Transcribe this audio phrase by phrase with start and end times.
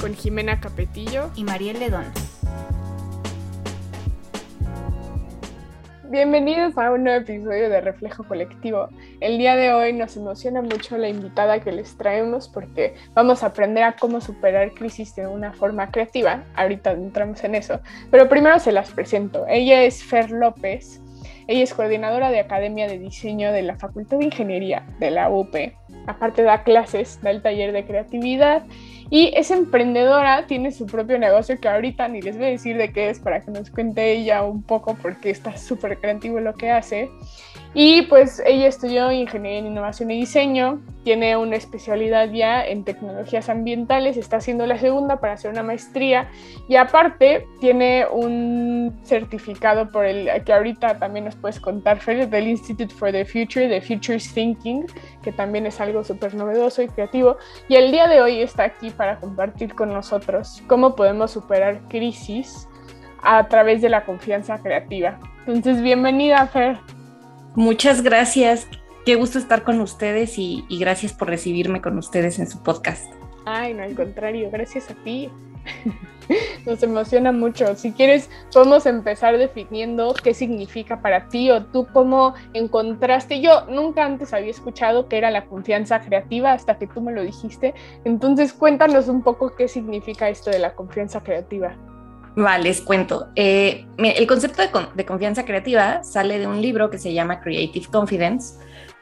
[0.00, 2.04] Con Jimena Capetillo y Mariel Ledón.
[6.04, 8.88] Bienvenidos a un nuevo episodio de Reflejo Colectivo.
[9.20, 13.48] El día de hoy nos emociona mucho la invitada que les traemos porque vamos a
[13.48, 16.44] aprender a cómo superar crisis de una forma creativa.
[16.54, 19.46] Ahorita entramos en eso, pero primero se las presento.
[19.48, 21.00] Ella es Fer López.
[21.48, 25.54] Ella es coordinadora de Academia de Diseño de la Facultad de Ingeniería de la UP.
[26.06, 28.62] Aparte da clases, da el taller de creatividad
[29.10, 32.92] y es emprendedora, tiene su propio negocio que ahorita ni les voy a decir de
[32.92, 36.70] qué es para que nos cuente ella un poco porque está súper creativo lo que
[36.70, 37.10] hace.
[37.74, 43.48] Y pues ella estudió Ingeniería en Innovación y Diseño, tiene una especialidad ya en tecnologías
[43.48, 46.28] ambientales, está haciendo la segunda para hacer una maestría
[46.68, 52.48] y aparte tiene un certificado por el que ahorita también nos puedes contar, Fer, del
[52.48, 54.86] Institute for the Future, de Futures Thinking,
[55.22, 57.36] que también es algo súper novedoso y creativo.
[57.68, 62.66] Y el día de hoy está aquí para compartir con nosotros cómo podemos superar crisis
[63.22, 65.18] a través de la confianza creativa.
[65.46, 66.78] Entonces, bienvenida, Fer.
[67.58, 68.68] Muchas gracias.
[69.04, 73.12] Qué gusto estar con ustedes y, gracias por recibirme con ustedes en su podcast.
[73.46, 75.28] Ay, no, al contrario, gracias a ti.
[76.66, 77.74] Nos emociona mucho.
[77.74, 83.40] Si quieres, podemos empezar definiendo qué significa para ti o tú cómo encontraste.
[83.40, 87.22] Yo nunca antes había escuchado que era la confianza creativa hasta que tú me lo
[87.22, 87.74] dijiste.
[88.04, 91.76] Entonces, cuéntanos un poco qué significa esto de la confianza creativa.
[92.38, 93.30] Vale, les cuento.
[93.34, 94.62] Eh, el concepto
[94.94, 98.54] de, confianza creativa sale de un libro que se llama Creative Confidence,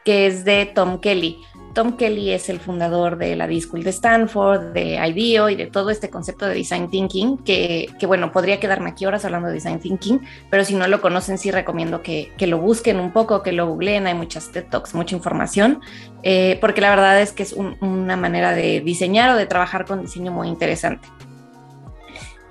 [0.03, 1.37] que es de Tom Kelly.
[1.75, 5.91] Tom Kelly es el fundador de la D-School de Stanford, de IDEO y de todo
[5.91, 10.19] este concepto de Design Thinking, que, bueno, podría quedarme aquí horas hablando de Design Thinking,
[10.49, 14.07] pero si no lo conocen, sí recomiendo que, lo busquen un poco, que lo googleen,
[14.07, 15.81] hay muchas TED Talks, mucha información,
[16.23, 20.01] eh, porque la verdad es que es una manera de diseñar o de trabajar con
[20.01, 21.07] diseño muy interesante.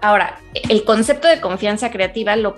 [0.01, 2.57] Ahora, el concepto de confianza creativa lo,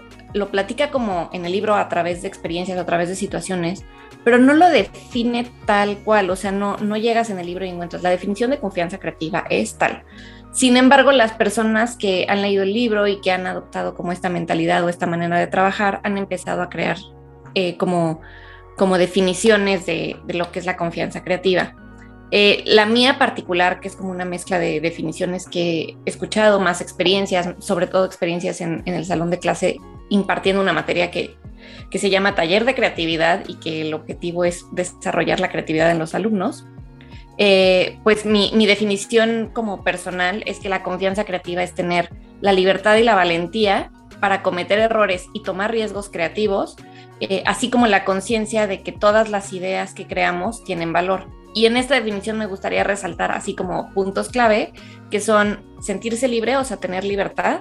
[0.50, 3.84] platica como en el libro a través de experiencias, a través de situaciones,
[4.24, 7.68] pero no lo define tal cual, o sea, no, no llegas en el libro y
[7.68, 8.02] encuentras.
[8.02, 10.04] La definición de confianza creativa es tal.
[10.52, 14.28] Sin embargo, las personas que han leído el libro y que han adoptado como esta
[14.28, 16.96] mentalidad o esta manera de trabajar han empezado a crear
[17.54, 18.20] eh, como,
[18.76, 21.74] como definiciones de, de lo que es la confianza creativa.
[22.30, 26.80] Eh, la mía particular, que es como una mezcla de definiciones que he escuchado, más
[26.80, 29.78] experiencias, sobre todo experiencias en, el salón de clase
[30.10, 31.36] impartiendo una materia que,
[31.90, 36.14] se llama taller de creatividad y que el objetivo es desarrollar la creatividad en los
[36.14, 36.66] alumnos.
[37.38, 42.96] Eh, pues mi, definición como personal es que la confianza creativa es tener la libertad
[42.96, 43.90] y la valentía
[44.20, 46.76] para cometer errores y tomar riesgos creativos,
[47.20, 51.26] eh, así como la conciencia de que todas las ideas que creamos tienen valor.
[51.54, 54.72] Y en esta definición me gustaría resaltar así como puntos clave,
[55.10, 57.60] que son sentirse libre, o sea, tener libertad,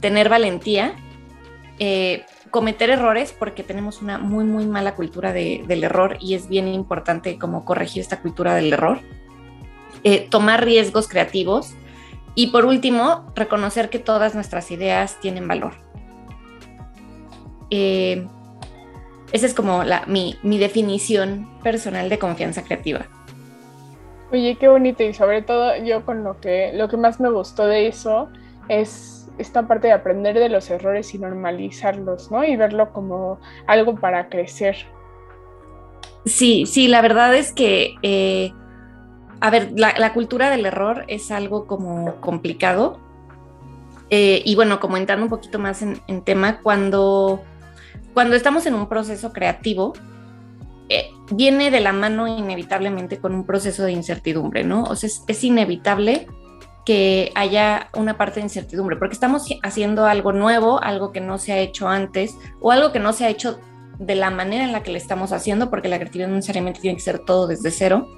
[0.00, 0.94] tener valentía,
[1.78, 6.68] eh, cometer errores, porque tenemos una muy, muy mala cultura del error y es bien
[6.68, 9.00] importante como corregir esta cultura del error,
[10.04, 11.74] eh, tomar riesgos creativos
[12.34, 15.74] y por último, reconocer que todas nuestras ideas tienen valor.
[17.70, 18.26] Eh,
[19.32, 23.06] esa es como mi, mi definición personal de confianza creativa.
[24.32, 27.66] Oye, qué bonito y sobre todo yo con lo que lo que más me gustó
[27.66, 28.30] de eso
[28.68, 32.42] es esta parte de aprender de los errores y normalizarlos, ¿no?
[32.42, 34.76] Y verlo como algo para crecer.
[36.24, 38.52] Sí, sí, la verdad es que, eh,
[39.40, 43.00] a ver, la, cultura del error es algo como complicado.
[44.08, 47.42] Eh, y bueno, comentando un poquito más en, en tema, cuando,
[48.14, 49.94] cuando estamos en un proceso creativo,
[50.94, 54.84] eh, viene de la mano inevitablemente con un proceso de incertidumbre, ¿no?
[54.84, 56.26] O sea, es, inevitable
[56.84, 61.52] que haya una parte de incertidumbre, porque estamos haciendo algo nuevo, algo que no se
[61.52, 63.58] ha hecho antes, o algo que no se ha hecho
[63.98, 66.96] de la manera en la que le estamos haciendo, porque la creatividad no necesariamente tiene
[66.96, 68.08] que ser todo desde cero.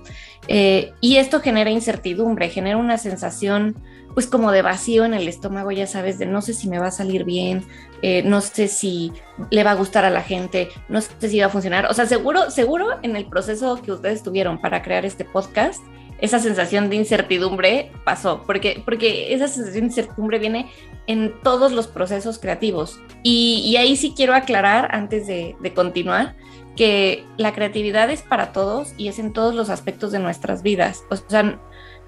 [0.49, 3.77] Eh, y esto genera incertidumbre, genera una sensación
[4.15, 6.87] pues como de vacío en el estómago, ya sabes, de no sé si me va
[6.87, 7.65] a salir bien,
[8.03, 9.13] eh, no sé si
[9.51, 11.87] le va a gustar a la gente, no sé si va a funcionar.
[11.91, 15.83] O sea, seguro, seguro en el proceso que ustedes tuvieron para crear este podcast,
[16.21, 20.71] esa sensación de incertidumbre pasó, porque, porque esa sensación de incertidumbre viene
[21.07, 23.01] en todos los procesos creativos.
[23.23, 26.37] Y, ahí sí quiero aclarar, antes de, continuar,
[26.77, 31.05] que la creatividad es para todos y es en todos los aspectos de nuestras vidas.
[31.11, 31.61] O sea,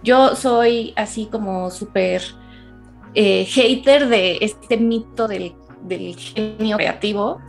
[0.06, 2.22] yo soy así como súper
[3.14, 7.40] eh, hater de este mito del, del genio creativo,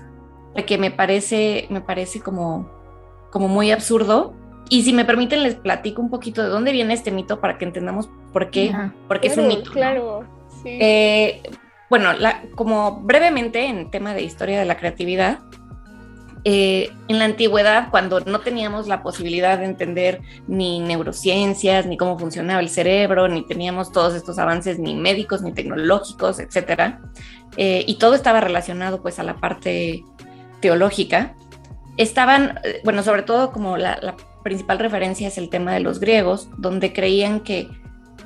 [0.53, 2.69] porque me parece, me parece como,
[3.31, 4.33] como muy absurdo.
[4.69, 7.65] Y si me permiten, les platico un poquito de dónde viene este mito para que
[7.65, 8.73] entendamos por qué,
[9.07, 9.71] porque es un mito.
[9.71, 10.25] Claro,
[10.65, 11.43] eh,
[11.89, 12.09] bueno,
[12.55, 15.39] como brevemente en tema de historia de la creatividad,
[16.49, 22.17] eh, en la antigüedad, cuando no teníamos la posibilidad de entender ni neurociencias, ni cómo
[22.17, 27.01] funcionaba el cerebro, ni teníamos todos estos avances ni médicos, ni tecnológicos, etcétera,
[27.57, 30.05] eh, y todo estaba relacionado pues a la parte
[30.61, 31.35] teológica,
[31.97, 34.15] estaban, eh, bueno, sobre todo como la,
[34.45, 37.67] principal referencia es el tema de los griegos, donde creían que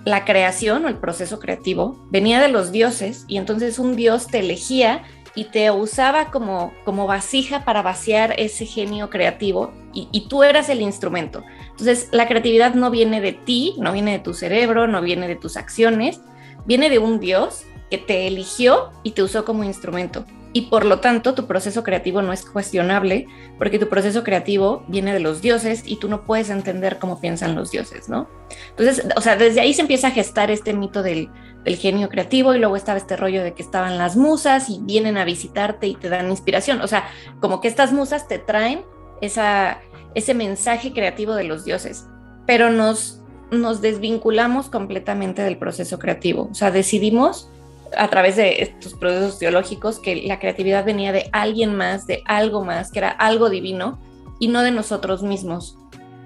[0.06, 4.41] la creación o el proceso creativo venía de los dioses y entonces un dios te
[4.41, 5.01] elegía
[5.36, 10.69] y te usaba como, como vasija para vaciar ese genio creativo y, y, tú eras
[10.69, 11.44] el instrumento.
[11.69, 15.36] Entonces la creatividad no viene de ti, no viene de tu cerebro, no viene de
[15.36, 16.22] tus acciones,
[16.66, 21.00] viene de un dios que te eligió y te usó como instrumento y por lo
[21.00, 23.27] tanto tu proceso creativo no es cuestionable
[23.57, 27.56] porque tu proceso creativo viene de los dioses y tú no puedes entender cómo piensan
[27.56, 28.30] los dioses, ¿no?
[28.72, 31.30] Entonces, o sea, desde ahí se empieza a gestar este mito del,
[31.66, 35.25] genio creativo y luego estaba este rollo de que estaban las musas y vienen a
[35.25, 37.10] visitarte y te dan inspiración, o sea,
[37.40, 38.84] como que estas musas te traen
[39.22, 39.80] esa,
[40.16, 42.08] ese mensaje creativo de los dioses,
[42.46, 43.22] pero nos,
[43.52, 47.50] nos desvinculamos completamente del proceso creativo, o sea, decidimos
[47.98, 52.63] a través de estos procesos teológicos que la creatividad venía de alguien más, de algo
[52.63, 54.00] más, que era algo divino
[54.40, 55.78] y no de nosotros mismos.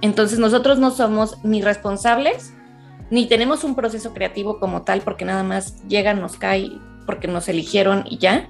[0.01, 2.53] Entonces nosotros no somos ni responsables,
[3.15, 6.69] ni tenemos un proceso creativo como tal, porque nada más llega, nos cae,
[7.05, 8.49] porque nos eligieron y ya.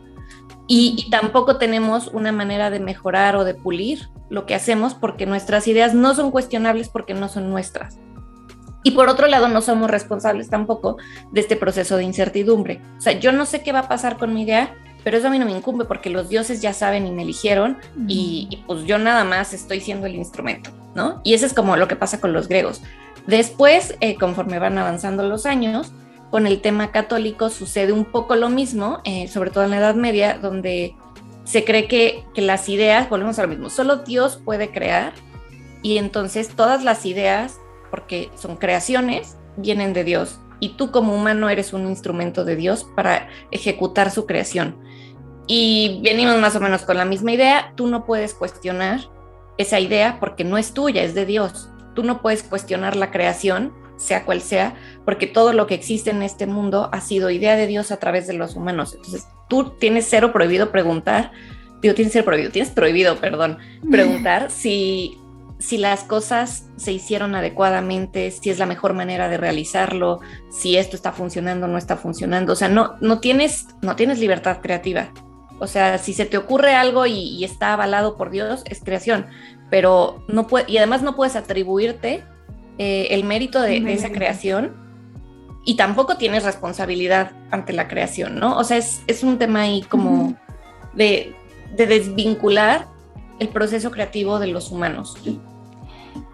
[0.67, 5.27] Y, y, tampoco tenemos una manera de mejorar o de pulir lo que hacemos porque
[5.27, 7.99] nuestras ideas no son cuestionables porque no son nuestras.
[8.81, 10.97] Y por otro lado, no somos responsables tampoco
[11.31, 12.81] de este proceso de incertidumbre.
[12.97, 15.29] O sea, yo no sé qué va a pasar con mi idea, pero eso a
[15.29, 17.77] mí no me incumbe porque los dioses ya saben y me eligieron
[18.07, 21.21] y, pues yo nada más estoy siendo el instrumento, ¿no?
[21.23, 22.81] Y eso es como lo que pasa con los griegos.
[23.27, 25.91] Después, eh, conforme van avanzando los años,
[26.29, 29.95] con el tema católico sucede un poco lo mismo, eh, sobre todo en la Edad
[29.95, 30.95] Media, donde
[31.43, 35.13] se cree que, que las ideas, volvemos a lo mismo, solo Dios puede crear
[35.81, 37.59] y entonces todas las ideas
[37.91, 42.85] porque son creaciones, vienen de Dios y tú como humano eres un instrumento de Dios
[42.95, 44.77] para ejecutar su creación.
[45.47, 49.01] Y venimos más o menos con la misma idea, tú no puedes cuestionar
[49.57, 51.69] esa idea porque no es tuya, es de Dios.
[51.95, 54.75] Tú no puedes cuestionar la creación, sea cual sea,
[55.05, 58.27] porque todo lo que existe en este mundo ha sido idea de Dios a través
[58.27, 58.93] de los humanos.
[58.93, 61.31] Entonces, tú tienes cero prohibido preguntar,
[61.81, 63.57] digo, tienes cero prohibido, tienes prohibido, perdón,
[63.89, 65.17] preguntar si
[65.57, 70.19] si las cosas se hicieron adecuadamente, si es la mejor manera de realizarlo,
[70.49, 72.53] si esto está funcionando o no está funcionando.
[72.53, 75.11] O sea, no, no, tienes, no tienes libertad creativa.
[75.59, 79.27] O sea, si se te ocurre algo y, está avalado por Dios, es creación.
[79.69, 82.23] Pero no puede, y además no puedes atribuirte
[82.77, 84.75] eh, el mérito de, esa creación
[85.65, 88.57] y tampoco tienes responsabilidad ante la creación, ¿no?
[88.57, 90.35] O sea, es, un tema ahí como
[90.93, 91.35] de,
[91.75, 92.87] de desvincular
[93.39, 95.17] el proceso creativo de los humanos.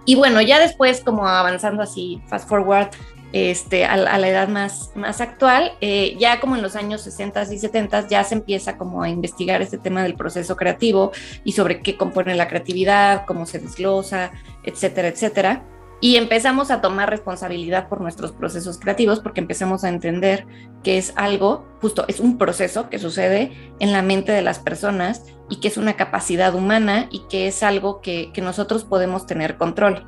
[0.06, 2.90] Y bueno, ya después, como avanzando así, fast forward,
[3.34, 7.58] este, a, la edad más, más actual, eh, ya como en los años 60 y
[7.60, 11.12] 70 ya se empieza como a investigar este tema del proceso creativo
[11.44, 14.32] y sobre qué compone la creatividad, cómo se desglosa,
[14.64, 15.64] etcétera, etcétera
[16.04, 20.48] y empezamos a tomar responsabilidad por nuestros procesos creativos porque empezamos a entender
[20.84, 25.24] que es algo, justo es un proceso que sucede en la mente de las personas
[25.48, 30.04] y que es una capacidad humana y que es algo que, nosotros podemos tener control.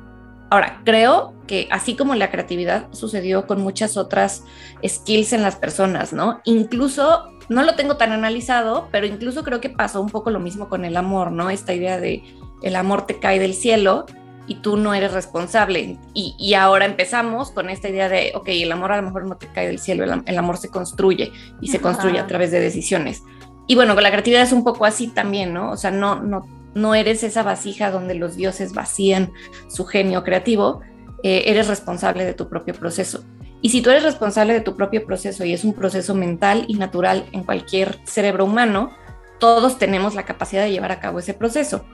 [0.50, 4.44] Ahora, creo que así como la creatividad sucedió con muchas otras
[4.86, 6.40] skills en las personas, ¿no?
[6.44, 10.68] Incluso, no lo tengo tan analizado, pero incluso creo que pasó un poco lo mismo
[10.68, 11.50] con el amor, ¿no?
[11.50, 12.22] Esta idea de
[12.62, 14.06] el amor te cae del cielo
[14.46, 15.98] y tú no eres responsable.
[16.12, 19.48] Y, ahora empezamos con esta idea de, ok, el amor a lo mejor no te
[19.48, 23.22] cae del cielo, el, amor se construye y se construye a través de decisiones.
[23.66, 25.70] Y bueno, con la creatividad es un poco así también, ¿no?
[25.70, 26.42] O sea, no, no,
[26.74, 29.32] no eres esa vasija donde los dioses vacían
[29.68, 30.80] su genio creativo,
[31.22, 33.24] eh, eres responsable de tu propio proceso.
[33.62, 36.74] Y si tú eres responsable de tu propio proceso y es un proceso mental y
[36.74, 38.90] natural en cualquier cerebro humano,
[39.38, 41.84] todos tenemos la capacidad de llevar a cabo ese proceso.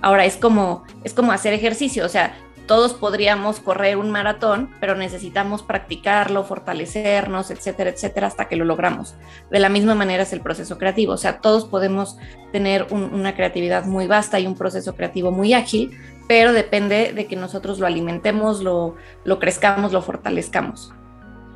[0.00, 2.34] Ahora es como, es como hacer ejercicio, o sea,
[2.66, 9.14] todos podríamos correr un maratón, pero necesitamos practicarlo, fortalecernos, etcétera, etcétera, hasta que lo logramos.
[9.50, 12.16] De la misma manera es el proceso creativo, o sea, todos podemos
[12.52, 17.36] tener una creatividad muy vasta y un proceso creativo muy ágil, pero depende de que
[17.36, 20.92] nosotros lo alimentemos, lo, lo crezcamos, lo fortalezcamos.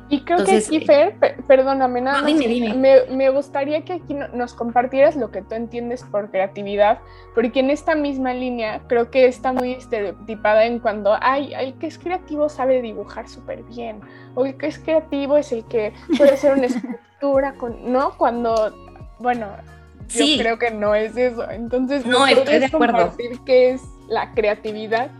[0.09, 1.15] Y creo que aquí, Fer,
[1.47, 6.99] perdóname, nada Me, gustaría que aquí nos compartieras lo que tú entiendes por creatividad,
[7.35, 11.87] porque en esta misma línea creo que está muy estereotipada en cuando, ay, el que
[11.87, 13.99] es creativo sabe dibujar súper bien,
[14.35, 18.17] o el que es creativo es el que puede hacer una escultura, con, ¿no?
[18.17, 18.73] Cuando,
[19.19, 19.47] bueno,
[20.09, 21.49] yo creo que no es eso.
[21.49, 23.13] Entonces, no, estoy de acuerdo.
[23.45, 25.11] qué es la creatividad?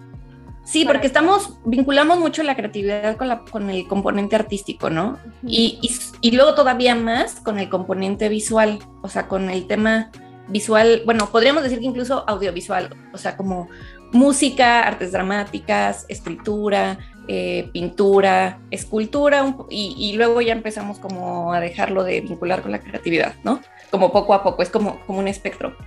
[0.67, 5.17] Sí, porque estamos, vinculamos mucho la creatividad con, la, con el componente artístico, ¿no?
[5.41, 5.79] y,
[6.19, 10.11] y, luego todavía más con el componente visual, o sea, con el tema
[10.49, 13.69] visual, bueno, podríamos decir que incluso audiovisual, o sea, como
[14.11, 22.03] música, artes dramáticas, escritura, eh, pintura, escultura, y, y, luego ya empezamos como a dejarlo
[22.03, 23.61] de vincular con la creatividad, ¿no?
[23.89, 25.77] Como poco a poco, es como, como un espectro.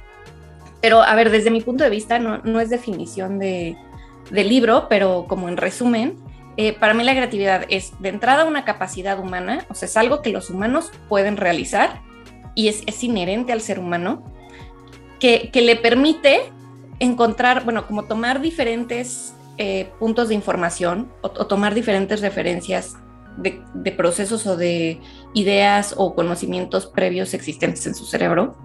[0.80, 3.76] Pero, a ver, desde mi punto de vista, no, no es definición de
[4.30, 6.16] del libro, pero como en resumen,
[6.56, 10.20] eh, para mí la creatividad es de entrada una capacidad humana, o sea, es algo
[10.20, 12.02] que los humanos pueden realizar
[12.54, 14.24] y es, inherente al ser humano,
[15.18, 16.40] que, le permite
[16.98, 22.96] encontrar, bueno, como tomar diferentes eh, puntos de información o, tomar diferentes referencias
[23.36, 25.00] de, de, procesos o de
[25.34, 28.56] ideas o conocimientos previos existentes en su cerebro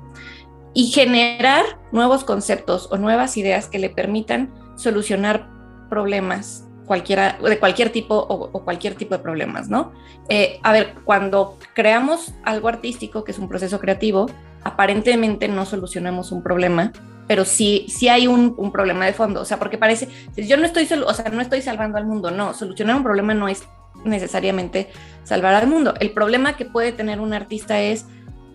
[0.74, 5.55] y generar nuevos conceptos o nuevas ideas que le permitan solucionar
[5.96, 9.94] problemas cualquiera, de cualquier tipo o, cualquier tipo de problemas, ¿no?
[10.28, 14.28] Eh, a ver, cuando creamos algo artístico, que es un proceso creativo,
[14.64, 16.92] aparentemente no solucionamos un problema,
[17.28, 20.84] pero sí, sí hay un, problema de fondo, o sea, porque parece, yo no estoy,
[20.84, 23.64] o sea, no estoy salvando al mundo, no, solucionar un problema no es
[24.04, 24.90] necesariamente
[25.24, 25.94] salvar al mundo.
[26.00, 28.06] El problema que puede tener un artista es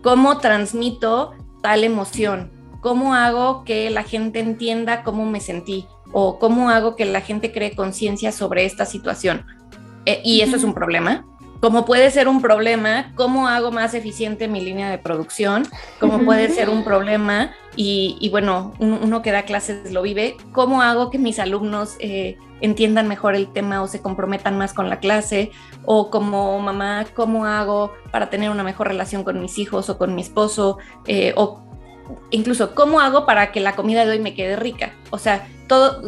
[0.02, 1.32] cómo transmito
[1.62, 7.04] tal emoción, cómo hago que la gente entienda cómo me sentí, o cómo hago que
[7.04, 9.44] la gente cree conciencia sobre esta situación.
[10.06, 11.24] Eh, y eso es un problema.
[11.60, 16.48] Como puede ser un problema, cómo hago más eficiente mi línea de producción, cómo puede
[16.48, 21.38] ser un problema, y, bueno, uno, que da clases lo vive, cómo hago que mis
[21.38, 25.50] alumnos eh, entiendan mejor el tema o se comprometan más con la clase,
[25.84, 30.14] o como mamá, cómo hago para tener una mejor relación con mis hijos o con
[30.14, 31.69] mi esposo, eh, o
[32.30, 34.94] incluso cómo hago para que la comida de hoy me quede rica.
[35.10, 36.02] O sea, todo,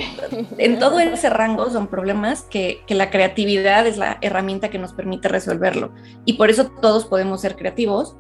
[0.58, 5.28] en todo ese rango son problemas que, la creatividad es la herramienta que nos permite
[5.28, 5.92] resolverlo.
[6.24, 8.16] Y por eso todos podemos ser creativos.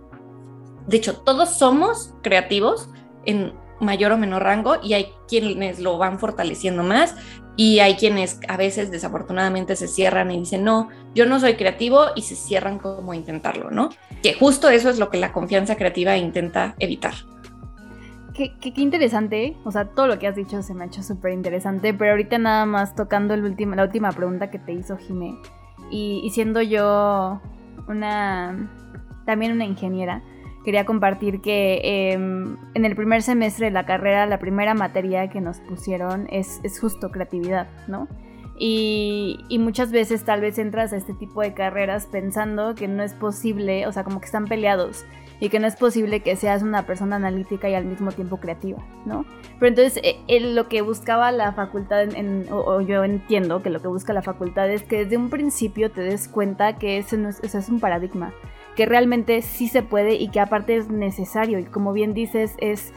[0.86, 2.88] De hecho, todos somos creativos
[3.24, 7.16] en mayor o menor rango y hay quienes lo van fortaleciendo más
[7.56, 12.06] y hay quienes a veces desafortunadamente se cierran y dicen, no, yo no soy creativo
[12.14, 13.90] y se cierran como intentarlo, ¿no?
[14.22, 17.14] Que justo eso es lo que la confianza creativa intenta evitar.
[18.34, 21.32] Qué, qué, interesante, o sea, todo lo que has dicho se me ha hecho súper
[21.32, 25.36] interesante, pero ahorita nada más tocando la última pregunta que te hizo Jimé,
[25.90, 27.42] y, siendo yo
[27.86, 28.70] una,
[29.26, 30.22] también una ingeniera,
[30.64, 35.42] quería compartir que em, en el primer semestre de la carrera, la primera materia que
[35.42, 38.08] nos pusieron es, es justo creatividad, ¿no?
[38.58, 43.02] Y, y, muchas veces tal vez entras a este tipo de carreras pensando que no
[43.02, 45.04] es posible, o sea, como que están peleados
[45.42, 48.78] y que no es posible que seas una persona analítica y al mismo tiempo creativa,
[49.04, 49.26] ¿no?
[49.58, 52.06] Pero entonces eh, lo que buscaba la facultad,
[52.48, 56.00] o, yo entiendo que lo que busca la facultad es que desde un principio te
[56.00, 58.32] des cuenta que ese, no es, es un paradigma,
[58.76, 62.92] que realmente sí se puede y que aparte es necesario y como bien dices es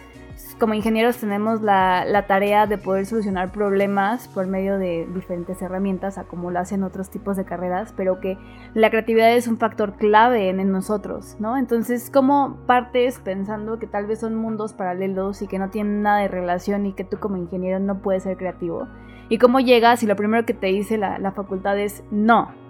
[0.60, 6.24] como ingenieros tenemos la, tarea de poder solucionar problemas por medio de diferentes herramientas, a
[6.24, 8.38] como lo hacen otros tipos de carreras, pero que
[8.74, 11.58] la creatividad es un factor clave en, nosotros, ¿no?
[11.58, 16.20] Entonces, ¿cómo partes pensando que tal vez son mundos paralelos y que no tienen nada
[16.20, 18.88] de relación y que tú como ingeniero no puedes ser creativo?
[19.30, 22.65] ¿Y cómo llegas y lo primero que te dice la, la facultad es no?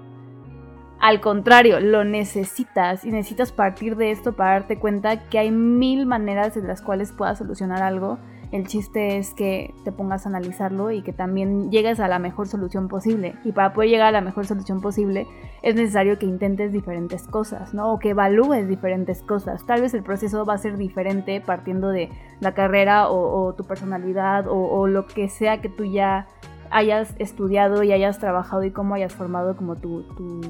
[1.05, 6.07] Al contrario, lo necesitas y necesitas partir de esto para darte cuenta que hay mil
[6.07, 8.17] maneras en las cuales puedas solucionar algo.
[8.51, 12.47] El chiste es que te pongas a analizarlo y que también llegues a la mejor
[12.47, 13.35] solución posible.
[13.43, 15.27] Y para poder llegar a la mejor solución posible
[15.61, 17.93] es necesario que intentes diferentes cosas, ¿no?
[17.93, 19.63] O que evalúes diferentes cosas.
[19.67, 22.09] Tal vez el proceso va a ser diferente partiendo de
[22.39, 26.25] la carrera o, tu personalidad o, lo que sea que tú ya
[26.71, 30.41] hayas estudiado y hayas trabajado y cómo hayas formado como tu, tu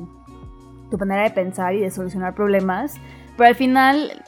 [0.97, 2.95] tu manera de pensar y de solucionar problemas,
[3.37, 4.23] pero al final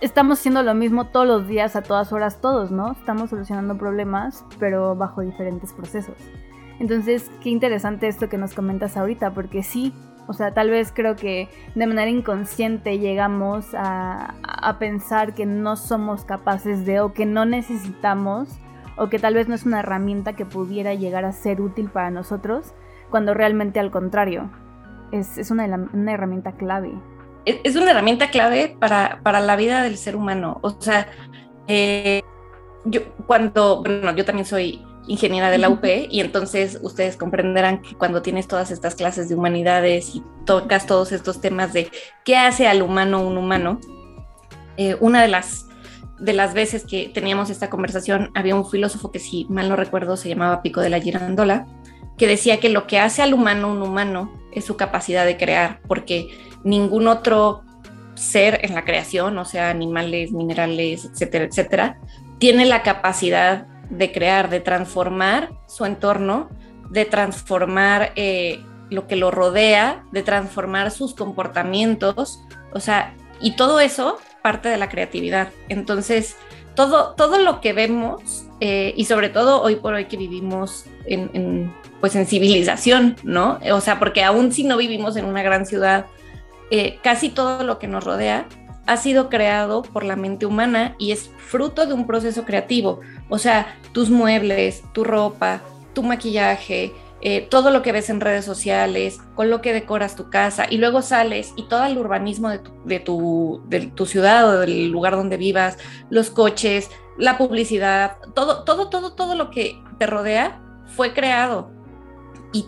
[0.00, 2.92] estamos haciendo lo mismo todos los días, a todas horas, todos, ¿no?
[2.92, 6.16] Estamos solucionando problemas, pero bajo diferentes procesos.
[6.78, 9.92] Entonces, qué interesante esto que nos comentas ahorita, porque sí,
[10.26, 15.76] o sea, tal vez creo que de manera inconsciente llegamos a, a, pensar que no
[15.76, 18.48] somos capaces de o que no necesitamos
[18.96, 22.10] o que tal vez no es una herramienta que pudiera llegar a ser útil para
[22.10, 22.74] nosotros,
[23.10, 24.50] cuando realmente al contrario,
[25.12, 26.92] es, es una, una, herramienta clave.
[27.44, 30.58] Es una herramienta clave para, para, la vida del ser humano.
[30.62, 31.08] O sea,
[31.68, 32.22] eh,
[32.84, 37.94] yo cuando, bueno, yo también soy ingeniera de la UP y entonces ustedes comprenderán que
[37.96, 41.90] cuando tienes todas estas clases de humanidades y tocas todos estos temas de
[42.24, 43.80] qué hace al humano un humano,
[44.76, 45.66] eh, una de las
[46.18, 50.18] de las veces que teníamos esta conversación, había un filósofo que si mal no recuerdo
[50.18, 51.66] se llamaba Pico de la Girandola,
[52.20, 55.80] que decía que lo que hace al humano un humano es su capacidad de crear,
[55.88, 56.28] porque
[56.64, 57.62] ningún otro
[58.12, 61.98] ser en la creación, o sea, animales, minerales, etcétera, etcétera,
[62.38, 66.50] tiene la capacidad de crear, de transformar su entorno,
[66.90, 72.42] de transformar eh, lo que lo rodea, de transformar sus comportamientos,
[72.74, 75.48] o sea, y todo eso parte de la creatividad.
[75.70, 76.36] Entonces,
[76.74, 81.72] todo, todo lo que vemos, eh, y sobre todo hoy por hoy que vivimos en,
[82.00, 83.58] pues en civilización, ¿no?
[83.72, 86.06] O sea, porque aún si no vivimos en una gran ciudad,
[86.70, 88.46] eh, casi todo lo que nos rodea
[88.86, 93.00] ha sido creado por la mente humana y es fruto de un proceso creativo.
[93.28, 95.62] O sea, tus muebles, tu ropa,
[95.94, 100.30] tu maquillaje, eh, todo lo que ves en redes sociales, con lo que decoras tu
[100.30, 102.58] casa y luego sales y todo el urbanismo de
[102.98, 105.76] tu, de tu, ciudad o del lugar donde vivas,
[106.08, 106.90] los coches,
[107.20, 110.60] la publicidad, todo, todo, todo, todo lo que te rodea
[110.96, 111.70] fue creado
[112.52, 112.66] y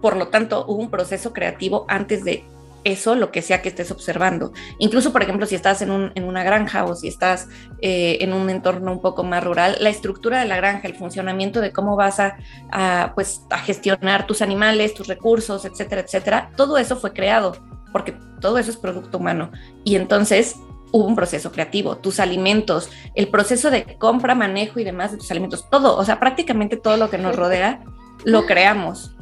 [0.00, 2.44] por lo tanto hubo un proceso creativo antes de
[2.84, 4.52] eso, lo que sea que estés observando.
[4.78, 7.48] Incluso, por ejemplo, si estás en, una granja o si estás
[7.80, 11.60] eh, en un entorno un poco más rural, la estructura de la granja, el funcionamiento
[11.60, 16.96] de cómo vas a, pues, a gestionar tus animales, tus recursos, etcétera, etcétera, todo eso
[16.96, 17.56] fue creado,
[17.90, 19.50] porque todo eso es producto humano.
[19.82, 20.54] Y entonces
[20.96, 25.30] hubo un proceso creativo, tus alimentos, el proceso de compra, manejo y demás de tus
[25.30, 27.84] alimentos, todo, o sea, prácticamente todo lo que nos rodea,
[28.24, 29.14] lo creamos.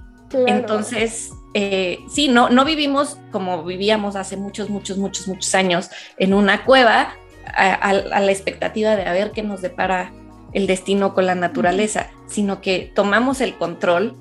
[0.46, 6.34] Entonces, eh, sí, no, no vivimos como vivíamos hace muchos, muchos, muchos, muchos años en
[6.34, 7.14] una cueva
[7.46, 10.12] a, la expectativa de a ver qué nos depara
[10.52, 14.16] el destino con la naturaleza, sino que tomamos el control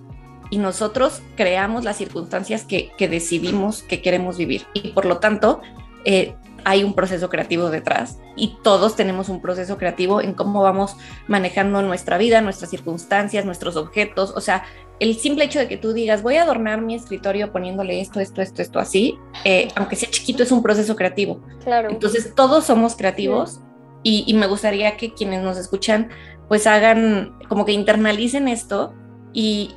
[0.49, 4.65] y nosotros creamos las circunstancias que, decidimos que queremos vivir.
[4.73, 5.61] Y por lo tanto,
[6.05, 6.35] eh,
[6.65, 10.95] hay un proceso creativo detrás y todos tenemos un proceso creativo en cómo vamos
[11.27, 14.33] manejando nuestra vida, nuestras circunstancias, nuestros objetos.
[14.35, 14.63] O sea,
[14.99, 18.41] el simple hecho de que tú digas, voy a adornar mi escritorio poniéndole esto, esto,
[18.41, 21.41] esto, esto así, eh, aunque sea chiquito, es un proceso creativo.
[21.63, 21.89] Claro.
[21.89, 23.61] Entonces, todos somos creativos
[24.03, 26.09] y, y, me gustaría que quienes nos escuchan,
[26.47, 28.93] pues hagan, como que internalicen esto
[29.33, 29.75] y,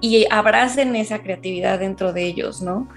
[0.00, 2.88] y abracen esa creatividad dentro de ellos, ¿no?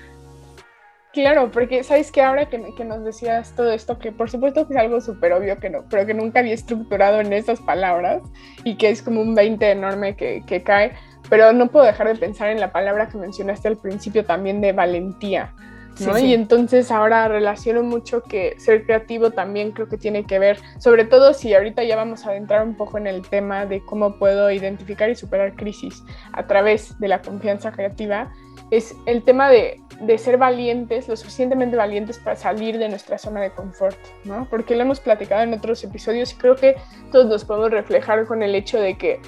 [1.14, 4.74] Claro, porque sabes que ahora que, que, nos decías todo esto, que por supuesto que
[4.74, 8.22] es algo súper obvio que no, pero que nunca había estructurado en esas palabras
[8.64, 10.94] y que es como un 20 enorme que, que cae,
[11.30, 14.72] pero no puedo dejar de pensar en la palabra que mencionaste al principio también de
[14.72, 15.54] valentía.
[16.00, 16.18] ¿no?
[16.18, 21.06] Y entonces ahora relaciono mucho que ser creativo también creo que tiene que ver, sobre
[21.06, 24.50] todo si ahorita ya vamos a adentrar un poco en el tema de cómo puedo
[24.52, 28.32] identificar y superar crisis a través de la confianza creativa,
[28.72, 33.42] es el tema de, de, ser valientes, lo suficientemente valientes para salir de nuestra zona
[33.42, 34.48] de confort, ¿no?
[34.50, 36.76] Porque lo hemos platicado en otros episodios y creo que
[37.12, 39.20] todos nos podemos reflejar con el hecho de que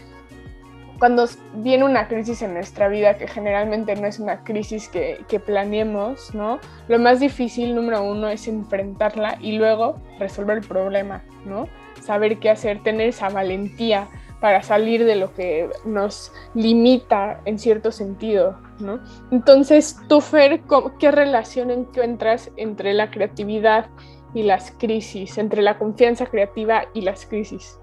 [0.97, 5.37] cuando viene una crisis en nuestra vida, que generalmente no es una crisis que, que
[5.41, 6.59] planeemos, ¿no?
[6.87, 11.67] Lo más difícil, número uno, es enfrentarla y luego resolver el problema, ¿no?
[12.01, 14.07] Saber qué hacer, tener esa valentía
[14.43, 18.99] para salir de lo que nos limita en cierto sentido, ¿no?
[19.31, 20.63] Entonces, tú, Fer,
[20.99, 23.89] ¿qué relación encuentras entre la creatividad
[24.33, 27.79] y las crisis, entre la confianza creativa y las crisis?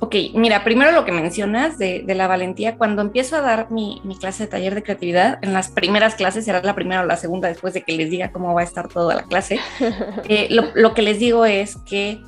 [0.00, 4.42] Ok, mira, primero lo que mencionas de, la valentía, cuando empiezo a dar mi, clase
[4.42, 7.72] de taller de creatividad, en las primeras clases, será la primera o la segunda después
[7.72, 9.58] de que les diga cómo va a estar toda la clase,
[10.28, 12.20] eh, lo que les digo es que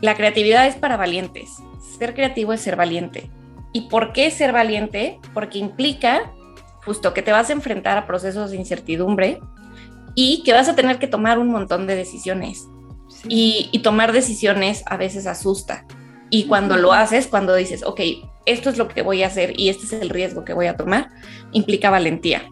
[0.00, 1.58] la creatividad es para valientes,
[1.98, 3.30] ser creativo es ser valiente.
[3.72, 5.18] ¿Y por qué ser valiente?
[5.32, 6.32] Porque implica
[6.84, 9.40] justo que te vas a enfrentar a procesos de incertidumbre
[10.14, 12.68] y que vas a tener que tomar un montón de decisiones.
[13.26, 15.86] Y, tomar decisiones a veces asusta.
[16.30, 18.00] Y cuando lo haces, cuando dices, ok,
[18.44, 20.76] esto es lo que voy a hacer y este es el riesgo que voy a
[20.76, 21.10] tomar,
[21.52, 22.42] implica valentía.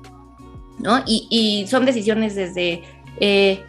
[0.79, 1.03] ¿no?
[1.07, 2.83] Y, son decisiones desde
[3.21, 3.63] eh,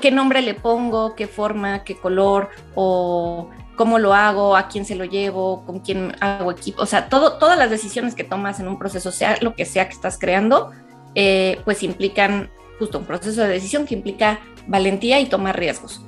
[0.00, 4.96] qué nombre le pongo, qué forma, qué color o cómo lo hago, a quién se
[4.96, 8.68] lo llevo, con quién hago equipo, o sea, todo, todas las decisiones que tomas en
[8.68, 10.72] un proceso, sea lo que sea que estás creando,
[11.14, 16.02] eh, pues implican justo un proceso de decisión que implica valentía y tomar riesgos.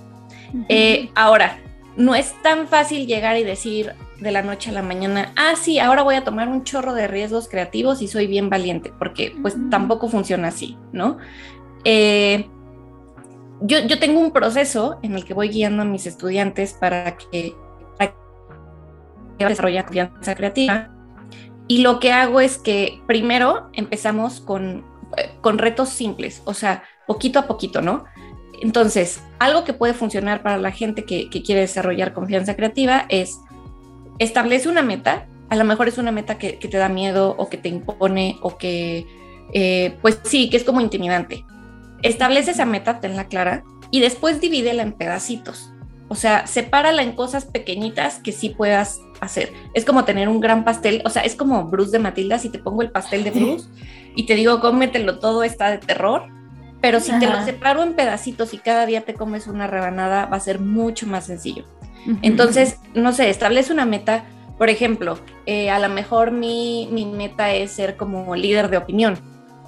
[0.68, 1.60] Eh, ahora,
[1.96, 5.78] no es tan fácil llegar y decir de la noche a la mañana, ah, sí,
[5.78, 9.56] ahora voy a tomar un chorro de riesgos creativos y soy bien valiente, porque pues
[9.70, 11.18] tampoco funciona así, ¿no?
[11.84, 12.48] Eh,
[13.60, 17.54] yo, yo, tengo un proceso en el que voy guiando a mis estudiantes para que,
[19.38, 20.90] que desarrollen confianza creativa.
[21.66, 24.84] Y lo que hago es que primero empezamos con,
[25.16, 28.04] eh, con retos simples, o sea, poquito a poquito, ¿no?
[28.60, 33.40] Entonces, algo que puede funcionar para la gente que, quiere desarrollar confianza creativa es
[34.18, 37.56] establece una meta, a lo mejor es una meta que, te da miedo o que
[37.56, 39.06] te impone o que,
[39.54, 41.46] eh, pues sí, que es como intimidante.
[42.02, 45.72] Establece esa meta, tenla clara y después divídela en pedacitos.
[46.08, 49.52] O sea, sepárala en cosas pequeñitas que sí puedas hacer.
[49.74, 52.58] Es como tener un gran pastel, o sea, es como Bruce de Matilda, si te
[52.58, 53.68] pongo el pastel de Bruce
[54.16, 56.28] y te digo, cómetelo todo, está de terror
[56.80, 60.36] pero si te lo separo en pedacitos y cada día te comes una rebanada, va
[60.36, 61.64] a ser mucho más sencillo.
[62.22, 64.24] Entonces, no sé, establece una meta.
[64.56, 69.18] Por ejemplo, eh, a lo mejor mi, mi meta es ser como líder de opinión.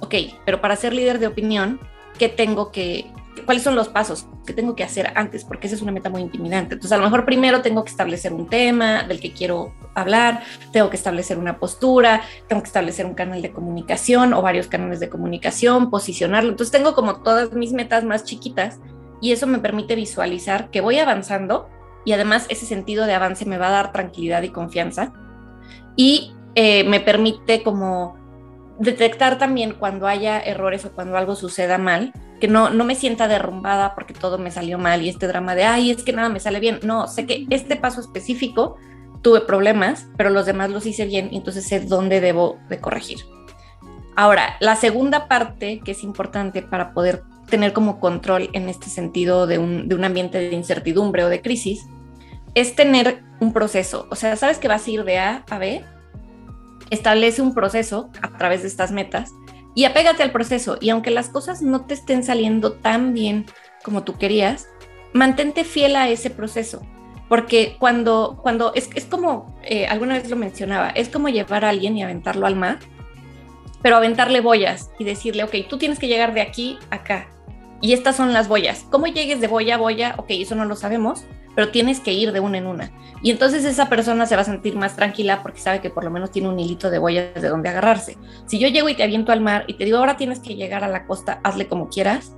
[0.01, 0.15] Ok,
[0.45, 1.79] pero para ser líder de opinión,
[2.17, 3.11] ¿qué tengo que,
[3.45, 6.21] cuáles son los pasos que tengo que hacer antes, porque esa es una meta muy
[6.21, 6.75] intimidante.
[6.75, 10.89] Entonces, a lo mejor primero tengo que establecer un tema del que quiero hablar, tengo
[10.89, 15.09] que establecer una postura, tengo que establecer un canal de comunicación o varios canales de
[15.09, 16.49] comunicación, posicionarlo.
[16.49, 18.79] Entonces, tengo como todas mis metas más chiquitas
[19.21, 21.69] y eso me permite visualizar que voy avanzando
[22.05, 25.13] y además ese sentido de avance me va a dar tranquilidad y confianza
[25.95, 28.17] y eh, me permite como
[28.79, 33.27] detectar también cuando haya errores o cuando algo suceda mal que no, no me sienta
[33.27, 36.41] derrumbada porque todo me salió mal y este drama de, ay, es que nada me
[36.41, 36.79] sale bien.
[36.83, 38.75] No, sé que este paso específico
[39.21, 43.19] tuve problemas, pero los demás los hice bien y entonces sé dónde debo de corregir.
[44.15, 49.47] Ahora, la segunda parte que es importante para poder tener como control en este sentido
[49.47, 51.87] de un, de un ambiente de incertidumbre o de crisis
[52.55, 54.07] es tener un proceso.
[54.11, 55.83] O sea, sabes que vas a ir de A a B,
[56.93, 59.33] establece un proceso a través de estas metas
[59.75, 60.77] y apégate al proceso.
[60.79, 63.45] Y aunque las cosas no te estén saliendo tan bien
[63.83, 64.67] como tú querías,
[65.13, 66.81] mantente fiel a ese proceso.
[67.29, 71.69] Porque cuando, cuando es, es como, eh, alguna vez lo mencionaba, es como llevar a
[71.69, 72.79] alguien y aventarlo al mar,
[73.81, 77.29] pero aventarle boyas y decirle, ok, tú tienes que llegar de aquí a acá.
[77.81, 78.85] Y estas son las boyas.
[78.89, 80.15] ¿Cómo llegues de boya a boya?
[80.17, 81.25] Ok, eso no lo sabemos,
[81.55, 82.91] pero tienes que ir de una en una.
[83.21, 86.11] Y entonces esa persona se va a sentir más tranquila porque sabe que por lo
[86.11, 88.17] menos tiene un hilito de boyas de donde agarrarse.
[88.45, 90.83] Si yo llego y te aviento al mar y te digo, ahora tienes que llegar
[90.83, 92.33] a la costa, hazle como quieras,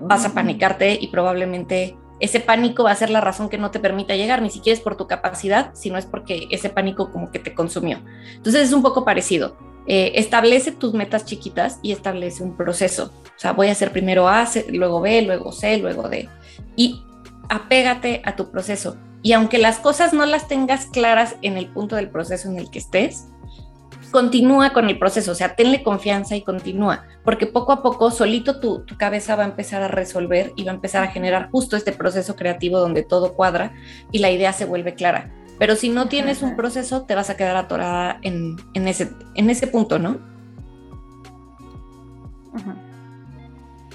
[0.00, 3.80] vas a panicarte y probablemente ese pánico va a ser la razón que no te
[3.80, 7.38] permita llegar, ni siquiera es por tu capacidad, sino es porque ese pánico como que
[7.38, 8.00] te consumió.
[8.34, 9.56] Entonces es un poco parecido.
[9.86, 13.12] Eh, establece tus metas chiquitas y establece un proceso.
[13.24, 16.28] O sea, voy a hacer primero A, luego B, luego C, luego D.
[16.76, 17.02] Y
[17.48, 18.96] apégate a tu proceso.
[19.22, 22.70] Y aunque las cosas no las tengas claras en el punto del proceso en el
[22.70, 23.28] que estés,
[24.14, 28.60] continúa con el proceso, o sea, tenle confianza y continúa, porque poco a poco solito
[28.60, 31.90] tu, cabeza va a empezar a resolver y va a empezar a generar justo este
[31.90, 33.72] proceso creativo donde todo cuadra
[34.12, 35.32] y la idea se vuelve clara.
[35.58, 39.66] Pero si no tienes un proceso, te vas a quedar atorada en, ese, en ese
[39.66, 40.18] punto, ¿no?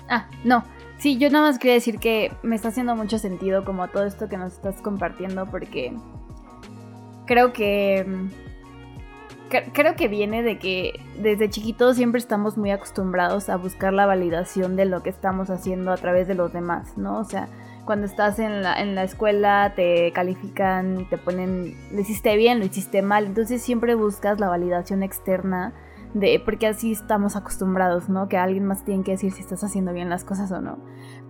[0.10, 0.66] Ah, no,
[1.00, 4.28] Sí, yo nada más quería decir que me está haciendo mucho sentido como todo esto
[4.28, 5.94] que nos estás compartiendo porque
[7.26, 8.06] creo que
[9.74, 14.76] creo que viene de que desde chiquitos siempre estamos muy acostumbrados a buscar la validación
[14.76, 17.18] de lo que estamos haciendo a través de los demás, ¿no?
[17.18, 17.48] O sea,
[17.86, 22.66] cuando estás en la, en la escuela te califican, te ponen, lo hiciste bien, lo
[22.66, 25.74] hiciste mal, entonces siempre buscas la validación externa
[26.14, 28.28] de porque así estamos acostumbrados, ¿no?
[28.28, 30.78] Que alguien más tiene que decir si estás haciendo bien las cosas o no.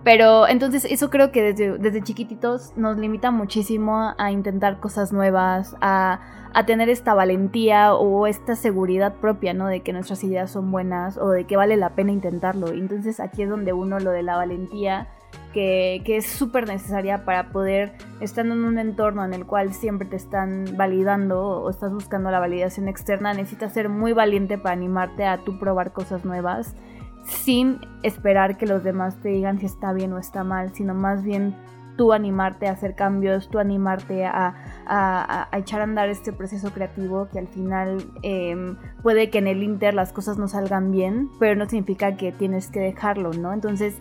[0.03, 5.75] Pero entonces eso creo que desde, desde chiquititos nos limita muchísimo a intentar cosas nuevas,
[5.81, 6.21] a,
[6.53, 9.67] a, tener esta valentía o esta seguridad propia, ¿no?
[9.67, 12.69] De que nuestras ideas son buenas o de que vale la pena intentarlo.
[12.69, 15.09] Entonces aquí es donde uno lo de la valentía
[15.53, 20.15] que, es súper necesaria para poder, estando en un entorno en el cual siempre te
[20.15, 25.37] están validando o estás buscando la validación externa, necesitas ser muy valiente para animarte a
[25.39, 26.75] tú probar cosas nuevas
[27.23, 31.23] sin esperar que los demás te digan si está bien o está mal, sino más
[31.23, 31.55] bien
[31.99, 37.39] tú animarte a hacer cambios, tú animarte a, echar a andar este proceso creativo que
[37.39, 41.65] al final em, puede que en el Inter las cosas no salgan bien, pero no
[41.65, 43.51] significa que tienes que dejarlo, ¿no?
[43.51, 43.97] Entonces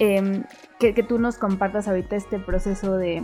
[0.00, 0.44] Em,
[0.78, 3.22] que, tú nos compartas ahorita este proceso de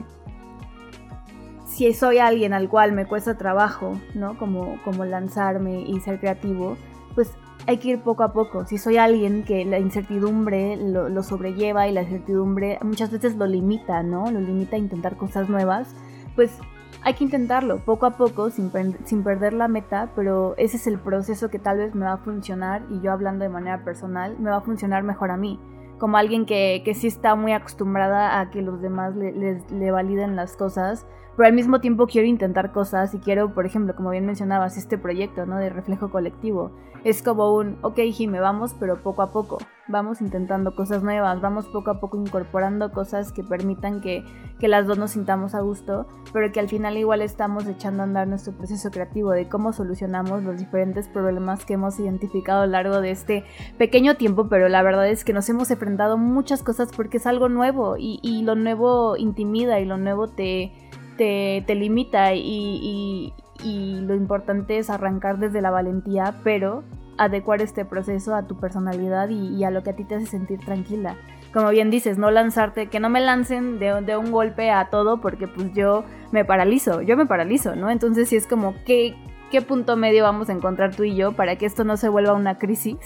[1.66, 4.36] si soy alguien al cual me cuesta trabajo, ¿no?
[4.36, 6.76] Como, como lanzarme y ser creativo,
[7.14, 7.32] pues
[7.66, 8.66] hay que ir poco a poco.
[8.66, 13.46] Si soy alguien que la incertidumbre lo, lo, sobrelleva y la incertidumbre muchas veces lo
[13.46, 14.30] limita, ¿no?
[14.30, 15.94] Lo limita a intentar cosas nuevas,
[16.34, 16.58] pues
[17.00, 18.70] hay que intentarlo poco a poco sin,
[19.06, 22.18] sin perder la meta, pero ese es el proceso que tal vez me va a
[22.18, 25.58] funcionar y yo hablando de manera personal, me va a funcionar mejor a mí
[25.98, 30.36] como alguien que, que, sí está muy acostumbrada a que los demás le, le, validen
[30.36, 34.24] las cosas, pero al mismo tiempo quiero intentar cosas y quiero, por ejemplo, como bien
[34.24, 35.58] mencionabas, este proyecto, ¿no?
[35.58, 36.72] De reflejo colectivo.
[37.04, 39.58] Es como un, ok, Jime, vamos, pero poco a poco.
[39.86, 44.24] Vamos intentando cosas nuevas, vamos poco a poco incorporando cosas que permitan que,
[44.58, 48.06] que las dos nos sintamos a gusto, pero que al final igual estamos echando a
[48.06, 52.72] andar nuestro proceso creativo de cómo solucionamos los diferentes problemas que hemos identificado a lo
[52.72, 53.44] largo de este
[53.78, 57.48] pequeño tiempo, pero la verdad es que nos hemos enfrentado muchas cosas porque es algo
[57.48, 60.72] nuevo y, y lo nuevo intimida y lo nuevo te
[61.16, 63.32] te, limita y,
[63.64, 66.84] lo importante es arrancar desde la valentía, pero
[67.18, 70.60] adecuar este proceso a tu personalidad y, a lo que a ti te hace sentir
[70.60, 71.16] tranquila.
[71.52, 75.48] Como bien dices, no lanzarte, que no me lancen de, un golpe a todo porque
[75.48, 77.90] pues yo me paralizo, yo me paralizo, ¿no?
[77.90, 79.14] Entonces sí es como, ¿qué,
[79.50, 82.34] ¿qué punto medio vamos a encontrar tú y yo para que esto no se vuelva
[82.34, 82.98] una crisis?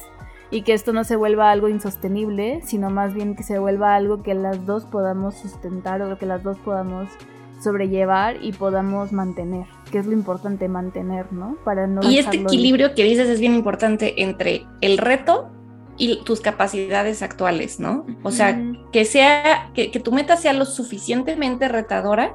[0.50, 4.22] y que esto no se vuelva algo insostenible, sino más bien que se vuelva algo
[4.22, 7.08] que las dos podamos sustentar o que las dos podamos
[7.62, 11.56] sobrellevar y podamos mantener, que es lo importante mantener, ¿no?
[11.64, 15.50] Para no y este equilibrio que dices es bien importante entre el reto
[15.96, 18.06] y tus capacidades actuales, ¿no?
[18.22, 18.58] O sea,
[18.90, 22.34] que sea, que, tu meta sea lo suficientemente retadora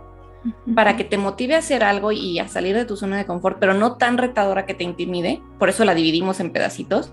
[0.76, 3.58] para que te motive a hacer algo y a salir de tu zona de confort,
[3.60, 7.12] pero no tan retadora que te intimide, por eso la dividimos en pedacitos,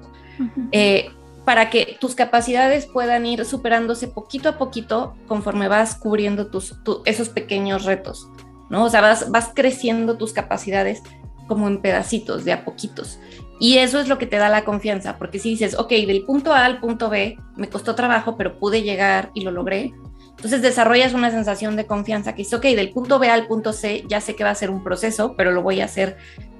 [1.44, 7.28] para que tus capacidades puedan ir superándose poquito a poquito conforme vas cubriendo tus, esos
[7.28, 8.28] pequeños retos,
[8.70, 8.84] ¿no?
[8.84, 11.02] O sea, vas, vas creciendo tus capacidades
[11.48, 13.18] como en pedacitos, de a poquitos.
[13.58, 16.52] Y eso es lo que te da la confianza, porque si dices, ok, del punto
[16.52, 19.92] A al punto B me costó trabajo, pero pude llegar y lo logré,
[20.36, 24.04] entonces desarrollas una sensación de confianza que dices, ok, del punto B al punto C
[24.08, 26.16] ya sé que va a ser un proceso, pero lo voy a hacer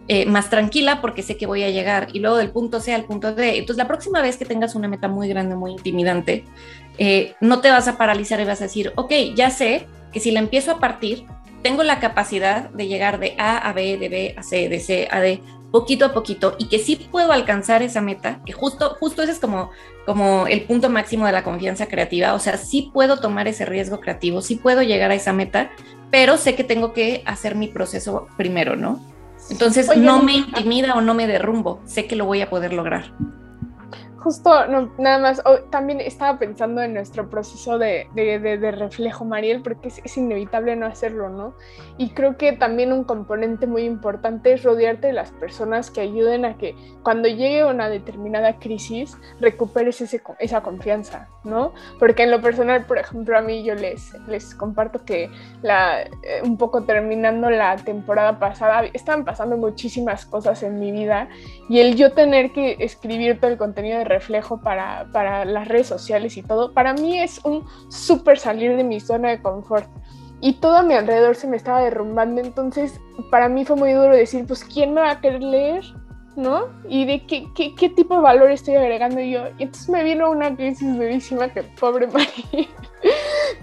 [0.09, 3.05] eh, más tranquila porque sé que voy a llegar y luego del punto C al
[3.05, 3.59] punto D.
[3.59, 6.45] Entonces la próxima vez que tengas una meta muy grande, muy intimidante,
[6.99, 10.31] eh, no te vas a paralizar y vas a decir, ok, ya sé que si
[10.31, 11.25] la empiezo a partir,
[11.62, 15.09] tengo la capacidad de llegar de A a B, de B a C, de C
[15.11, 19.23] a D, poquito a poquito y que sí puedo alcanzar esa meta, que justo, justo
[19.23, 19.71] ese es como,
[20.05, 24.01] como el punto máximo de la confianza creativa, o sea, sí puedo tomar ese riesgo
[24.01, 25.71] creativo, sí puedo llegar a esa meta,
[26.11, 29.01] pero sé que tengo que hacer mi proceso primero, ¿no?
[29.53, 33.12] Entonces no me intimida o no me derrumbo, sé que lo voy a poder lograr.
[34.22, 34.52] Justo,
[34.98, 40.76] nada más, también estaba pensando en nuestro proceso de, de, reflejo, Mariel, porque es, inevitable
[40.76, 41.54] no hacerlo, ¿no?
[41.98, 46.44] Y creo que también un componente muy importante es rodearte de las personas que ayuden
[46.44, 51.72] a que cuando llegue una determinada crisis recuperes ese, esa confianza, ¿no?
[51.98, 55.30] Porque en lo personal, por ejemplo, a mí yo les, les comparto que
[55.62, 61.28] la, eh, un poco terminando la temporada pasada, estaban pasando muchísimas cosas en mi vida
[61.68, 65.87] y el yo tener que escribir todo el contenido de reflejo para, para las redes
[65.87, 69.88] sociales y todo, para mí es un súper salir de mi zona de confort.
[70.40, 74.14] Y todo a mi alrededor se me estaba derrumbando, entonces para mí fue muy duro
[74.14, 75.85] decir, pues, ¿quién me va a querer leer?
[76.37, 76.68] ¿no?
[76.88, 79.48] Y de qué, qué, qué, tipo de valor estoy agregando yo.
[79.59, 82.68] Y entonces me vino una crisis bellísima que pobre María,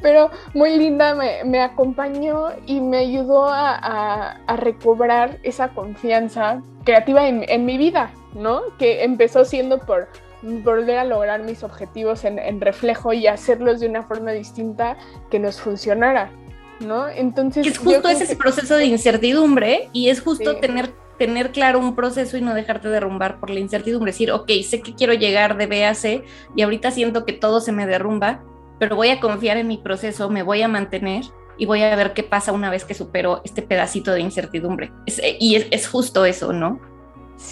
[0.02, 6.62] pero muy linda, me, me acompañó y me ayudó a, a, a recobrar esa confianza
[6.84, 8.62] creativa en, en, mi vida, ¿no?
[8.78, 10.08] Que empezó siendo por
[10.42, 14.98] volver a lograr mis objetivos en, reflejo y hacerlos de una forma distinta
[15.30, 16.32] que nos funcionara,
[16.80, 17.08] ¿no?
[17.08, 17.68] Entonces...
[17.68, 22.42] Es justo ese proceso de incertidumbre y es justo tener, tener claro un proceso y
[22.42, 25.94] no dejarte derrumbar por la incertidumbre, decir, ok, sé que quiero llegar de B a
[25.94, 26.24] C
[26.56, 28.44] y ahorita siento que todo se me derrumba,
[28.80, 31.26] pero voy a confiar en mi proceso, me voy a mantener
[31.58, 34.92] y voy a ver qué pasa una vez que supero este pedacito de incertidumbre.
[35.40, 36.80] y es, justo eso, ¿no?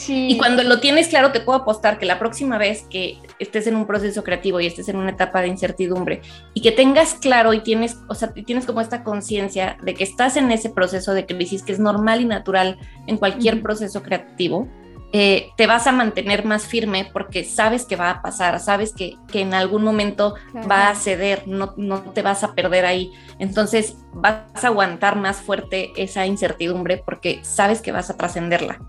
[0.10, 3.76] Y cuando lo tienes claro, te puedo apostar que la próxima vez que estés en
[3.76, 6.22] un proceso creativo y estés en una etapa de incertidumbre
[6.54, 10.36] y que tengas claro y tienes, o sea, tienes como esta conciencia de que estás
[10.36, 14.68] en ese proceso de crisis que es normal y natural en cualquier proceso creativo,
[15.14, 19.16] eh, te vas a mantener más firme porque sabes que va a pasar, sabes que,
[19.32, 20.36] que en algún momento
[20.70, 23.14] va a ceder, no, no te vas a perder ahí.
[23.40, 28.82] Entonces vas a aguantar más fuerte esa incertidumbre porque sabes que vas a trascenderla.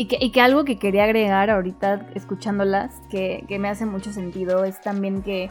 [0.00, 5.22] Y que, algo que quería agregar ahorita escuchándolas, que, me hace mucho sentido, es también
[5.22, 5.50] que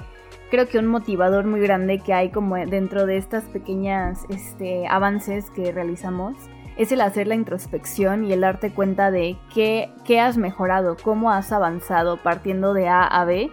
[0.49, 5.49] creo que un motivador muy grande que hay como dentro de estas pequeñas este, avances
[5.49, 6.37] que realizamos
[6.77, 11.29] es el hacer la introspección y el darte cuenta de qué, qué has mejorado, cómo
[11.29, 13.51] has avanzado partiendo de A a B,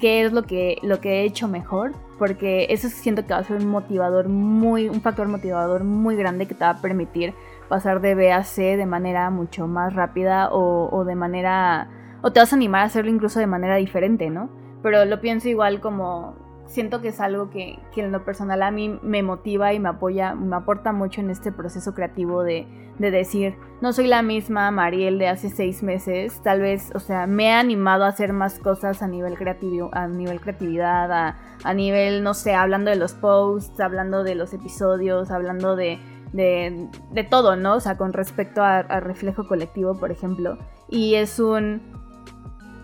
[0.00, 3.44] qué es lo que, lo que he hecho mejor, porque eso siento que va a
[3.44, 7.32] ser un motivador muy, un factor motivador muy grande que te va a permitir
[7.68, 11.88] pasar de B a C de manera mucho más rápida o, de manera,
[12.22, 14.50] o te vas a animar a hacerlo incluso de manera diferente, ¿no?
[14.82, 16.34] Pero lo pienso igual como,
[16.72, 20.34] siento que es algo que, en lo personal a mí me motiva y me apoya,
[20.34, 22.66] me aporta mucho en este proceso creativo de,
[22.98, 27.46] decir, no soy la misma Mariel de hace seis meses, tal vez, o sea, me
[27.46, 32.32] he animado a hacer más cosas a nivel creativo, a nivel creatividad, a, nivel, no
[32.32, 35.98] sé, hablando de los posts, hablando de los episodios, hablando de,
[36.32, 37.76] de, de todo, ¿no?
[37.76, 40.58] O sea, con respecto a reflejo colectivo, por ejemplo.
[40.88, 41.80] Y es un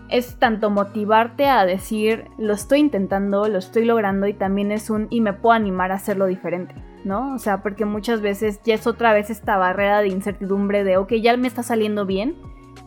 [0.09, 5.07] es tanto motivarte a decir, lo estoy intentando, lo estoy logrando y también es un,
[5.09, 7.33] y me puedo animar a hacerlo diferente, ¿no?
[7.33, 11.13] O sea, porque muchas veces ya es otra vez esta barrera de incertidumbre de, ok,
[11.21, 12.35] ya me está saliendo bien,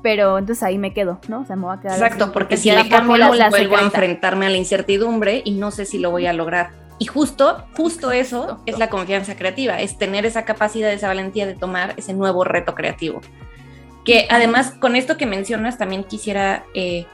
[0.03, 1.40] pero entonces ahí me quedo, ¿no?
[1.40, 1.94] O sea, me voy a quedar.
[1.94, 6.11] Exacto, porque si la vuelvo a enfrentarme a la incertidumbre y no sé si lo
[6.11, 6.70] voy a lograr.
[7.02, 11.56] Y justo, justo eso es la confianza creativa, es tener esa capacidad, esa valentía de
[11.56, 13.20] tomar ese nuevo reto creativo.
[14.04, 17.06] Que además con esto que mencionas también quisiera eh,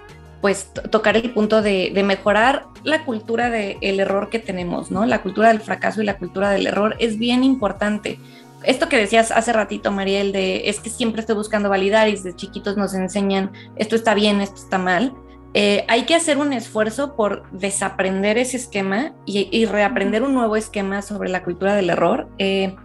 [0.42, 5.06] pues tocar el punto de, mejorar la cultura del error que tenemos, ¿no?
[5.06, 8.20] La cultura del fracaso y la cultura del error es bien importante.
[8.64, 12.36] Esto que decías hace ratito, Mariel, de es que siempre estoy buscando validar y desde
[12.36, 15.14] chiquitos nos enseñan esto está bien, esto está mal.
[15.60, 21.02] Eh, hay que hacer un esfuerzo por desaprender ese esquema y, reaprender un nuevo esquema
[21.02, 22.28] sobre la cultura del error.
[22.38, 22.76] Eh,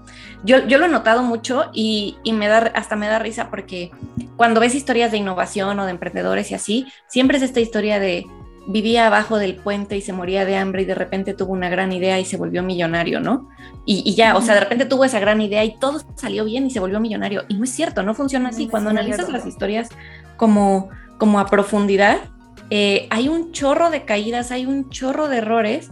[0.44, 3.92] yo, lo he notado mucho y, me da, hasta me da risa porque
[4.38, 8.26] cuando ves historias de innovación o de emprendedores y así, siempre es esta historia de
[8.66, 11.92] vivía abajo del puente y se moría de hambre y de repente tuvo una gran
[11.92, 13.50] idea y se volvió millonario, ¿no?
[13.86, 16.72] Y, ya, o sea, de repente tuvo esa gran idea y todo salió bien y
[16.72, 17.44] se volvió millonario.
[17.50, 18.68] Y no es cierto, no funciona así.
[18.68, 19.90] Cuando analizas las historias
[20.38, 22.33] como, como a profundidad,
[22.70, 25.90] eh, hay un chorro de caídas, hay un chorro de errores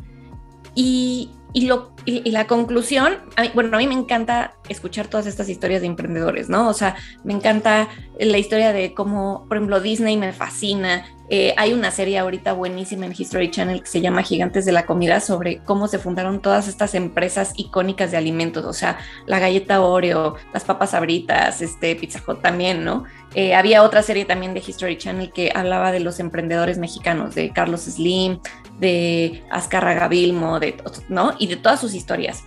[0.75, 3.17] y, lo, y, la conclusión,
[3.53, 6.69] bueno, a mí me encanta escuchar todas estas historias de emprendedores, ¿no?
[6.69, 11.05] O sea, me encanta la historia de cómo, por ejemplo, Disney me fascina.
[11.33, 14.85] Eh, hay una serie ahorita buenísima en History Channel que se llama Gigantes de la
[14.85, 19.79] Comida sobre cómo se fundaron todas estas empresas icónicas de alimentos, o sea, la galleta
[19.79, 23.05] Oreo, las papas abritas, este, Pizza Hut también, ¿no?
[23.33, 27.51] Eh, había otra serie también de History Channel que hablaba de los emprendedores mexicanos, de
[27.51, 28.41] Carlos Slim,
[28.81, 31.35] de Azcárraga Vilmo, de, ¿no?
[31.39, 32.43] Y de todas sus historias.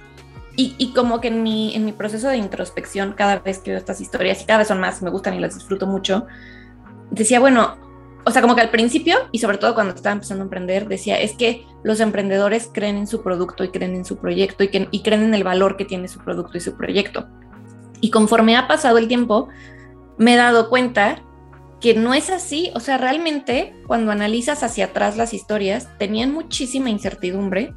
[0.57, 4.03] Y, como que en mi, en mi proceso de introspección, cada vez que veo estas
[4.03, 6.27] historias, y cada vez son más, me gustan y las disfruto mucho,
[7.11, 7.84] decía, bueno,
[8.27, 11.21] o sea, como que al principio, y sobre todo cuando estaba empezando a emprender, decía,
[11.21, 14.89] es que los emprendedores creen en su producto y creen en su proyecto y, que,
[14.91, 17.29] y creen en el valor que tiene su producto y su proyecto.
[18.01, 19.49] Y conforme ha pasado el tiempo,
[20.17, 21.23] me he dado cuenta
[21.81, 22.71] que no es así.
[22.75, 27.75] O sea, realmente cuando analizas hacia atrás las historias, tenían muchísima incertidumbre.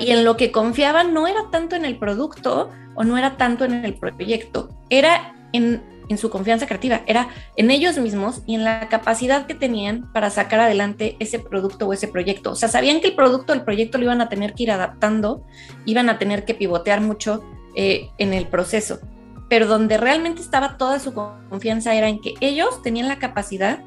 [0.00, 3.64] Y en lo que confiaban no era tanto en el producto o no era tanto
[3.64, 8.64] en el proyecto, era en, en su confianza creativa, era en ellos mismos y en
[8.64, 12.52] la capacidad que tenían para sacar adelante ese producto o ese proyecto.
[12.52, 15.44] O sea, sabían que el producto el proyecto lo iban a tener que ir adaptando,
[15.84, 19.00] iban a tener que pivotear mucho eh, en el proceso
[19.48, 23.80] pero donde realmente estaba toda su confianza era en que ellos tenían la capacidad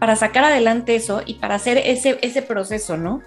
[0.00, 3.22] para sacar adelante eso y para hacer ese, ese proceso, ¿no?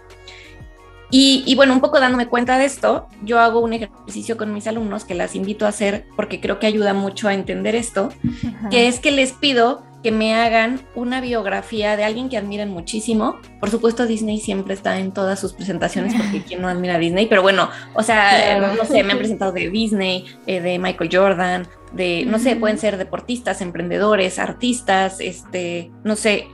[1.09, 5.05] Y, bueno, un poco dándome cuenta de esto, yo hago un ejercicio con mis alumnos
[5.05, 8.09] que las invito a hacer porque creo que ayuda mucho a entender esto,
[8.69, 13.39] que es que les pido que me hagan una biografía de alguien que admiren muchísimo.
[13.59, 17.25] Por supuesto, Disney siempre está en todas sus presentaciones porque quien no admira a Disney,
[17.25, 21.67] pero bueno, o sea, no sé, me han presentado de Disney, eh, de Michael Jordan,
[21.93, 26.47] de, no sé, pueden ser deportistas, emprendedores, artistas, este, no sé,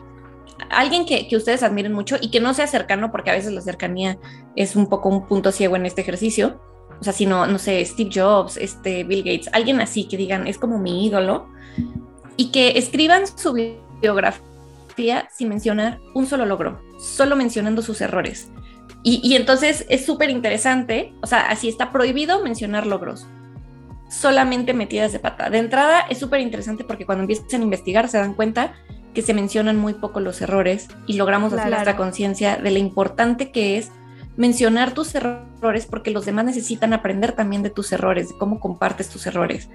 [0.70, 3.62] alguien que, que, ustedes admiren mucho y que no sea cercano, porque a veces la
[3.62, 4.18] cercanía
[4.56, 6.62] es un poco un punto ciego en este ejercicio.
[7.00, 10.58] O sea, sino, no sé, Steve Jobs, este, Bill Gates, alguien así que digan, es
[10.58, 11.48] como mi ídolo
[12.38, 13.54] y que escriban su
[14.02, 18.50] biografía sin mencionar un solo logro, solo mencionando sus errores.
[19.06, 23.28] Y, entonces es súper interesante, o sea, así está prohibido mencionar logros,
[24.10, 25.50] solamente metidas de pata.
[25.50, 28.76] De entrada es súper interesante porque cuando empiezan a investigar se dan cuenta
[29.14, 33.52] que se mencionan muy poco los errores y logramos hacer nuestra conciencia de lo importante
[33.52, 33.92] que es
[34.36, 39.10] mencionar tus errores porque los demás necesitan aprender también de tus errores, de cómo compartes
[39.10, 39.70] tus errores.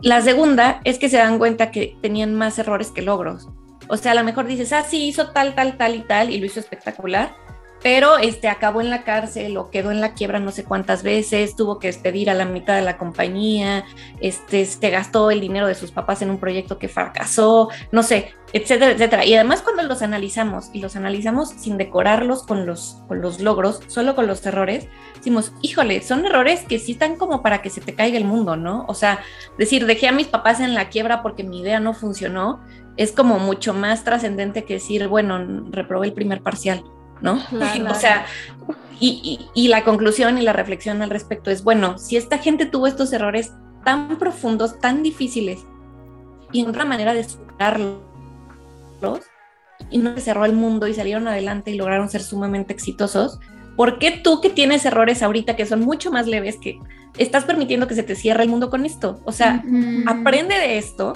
[0.00, 3.48] La segunda es que se dan cuenta que tenían más errores que logros.
[3.88, 6.38] O sea, a lo mejor dices, ah, sí, hizo tal, tal, tal y tal, y
[6.38, 7.34] lo hizo espectacular,
[7.82, 11.56] pero este acabó en la cárcel o quedó en la quiebra no sé cuántas veces,
[11.56, 13.84] tuvo que despedir a la mitad de la compañía,
[14.20, 18.92] este, gastó el dinero de sus papás en un proyecto que fracasó, no sé, etcétera,
[18.92, 19.24] etcétera.
[19.24, 23.80] Y además cuando los analizamos y los analizamos sin decorarlos con los, con los logros,
[23.88, 27.80] solo con los errores, decimos, híjole, son errores que sí están como para que se
[27.80, 28.84] te caiga el mundo, ¿no?
[28.88, 29.20] O sea,
[29.58, 32.60] decir, dejé a mis papás en la quiebra porque mi idea no funcionó,
[32.96, 36.84] es como mucho más trascendente que decir, bueno, reprobé el primer parcial.
[37.22, 37.40] ¿No?
[37.90, 38.26] O sea,
[39.00, 43.12] y, la conclusión y la reflexión al respecto es, bueno, si esta gente tuvo estos
[43.12, 43.52] errores
[43.84, 45.66] tan profundos, tan difíciles,
[46.52, 48.00] y en otra manera de superarlos,
[49.90, 53.40] y no se cerró el mundo y salieron adelante y lograron ser sumamente exitosos,
[53.76, 56.78] ¿por qué tú que tienes errores ahorita que son mucho más leves que
[57.18, 59.20] estás permitiendo que se te cierre el mundo con esto?
[59.24, 59.64] O sea,
[60.06, 61.14] aprende de esto,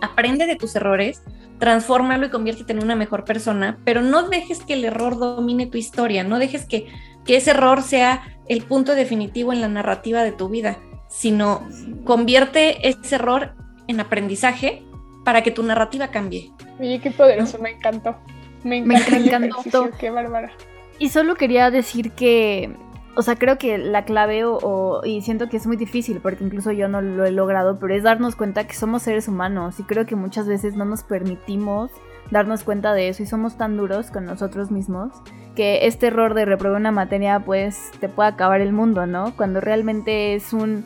[0.00, 1.22] aprende de tus errores
[1.58, 5.78] transfórmalo y conviértete en una mejor persona, pero no dejes que el error domine tu
[5.78, 6.88] historia, no dejes que,
[7.24, 10.78] que ese error sea el punto definitivo en la narrativa de tu vida,
[11.08, 11.66] sino
[12.04, 13.54] convierte ese error
[13.88, 14.82] en aprendizaje
[15.24, 16.50] para que tu narrativa cambie.
[16.78, 18.16] Oye, qué poderoso, me encantó.
[18.62, 19.90] Me encantó.
[19.98, 20.52] qué bárbara.
[20.98, 22.74] Y solo quería decir que
[23.16, 26.72] o sea, creo que la clave o, y siento que es muy difícil porque incluso
[26.72, 30.06] yo no lo he logrado, pero es darnos cuenta que somos seres humanos y creo
[30.06, 31.90] que muchas veces no nos permitimos
[32.30, 35.12] darnos cuenta de eso y somos tan duros con nosotros mismos
[35.54, 39.36] que este error de reprobar una materia pues te puede acabar el mundo, ¿no?
[39.36, 40.84] Cuando realmente es un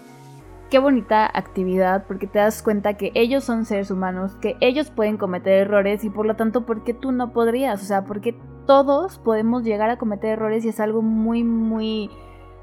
[0.69, 5.17] qué bonita actividad porque te das cuenta que ellos son seres humanos, que ellos pueden
[5.17, 7.83] cometer errores y por lo tanto, ¿por qué tú no podrías?
[7.83, 8.35] O sea, porque
[8.69, 12.11] todos podemos llegar a cometer errores y es algo muy, muy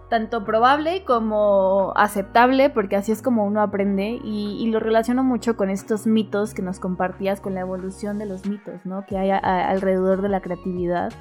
[0.08, 5.72] tanto probable como aceptable porque así es como uno aprende y, lo relaciono mucho con
[5.72, 9.04] estos mitos que nos compartías, con la evolución de los mitos, ¿no?
[9.08, 11.12] Que hay alrededor de la creatividad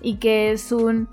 [0.00, 1.06] y que es un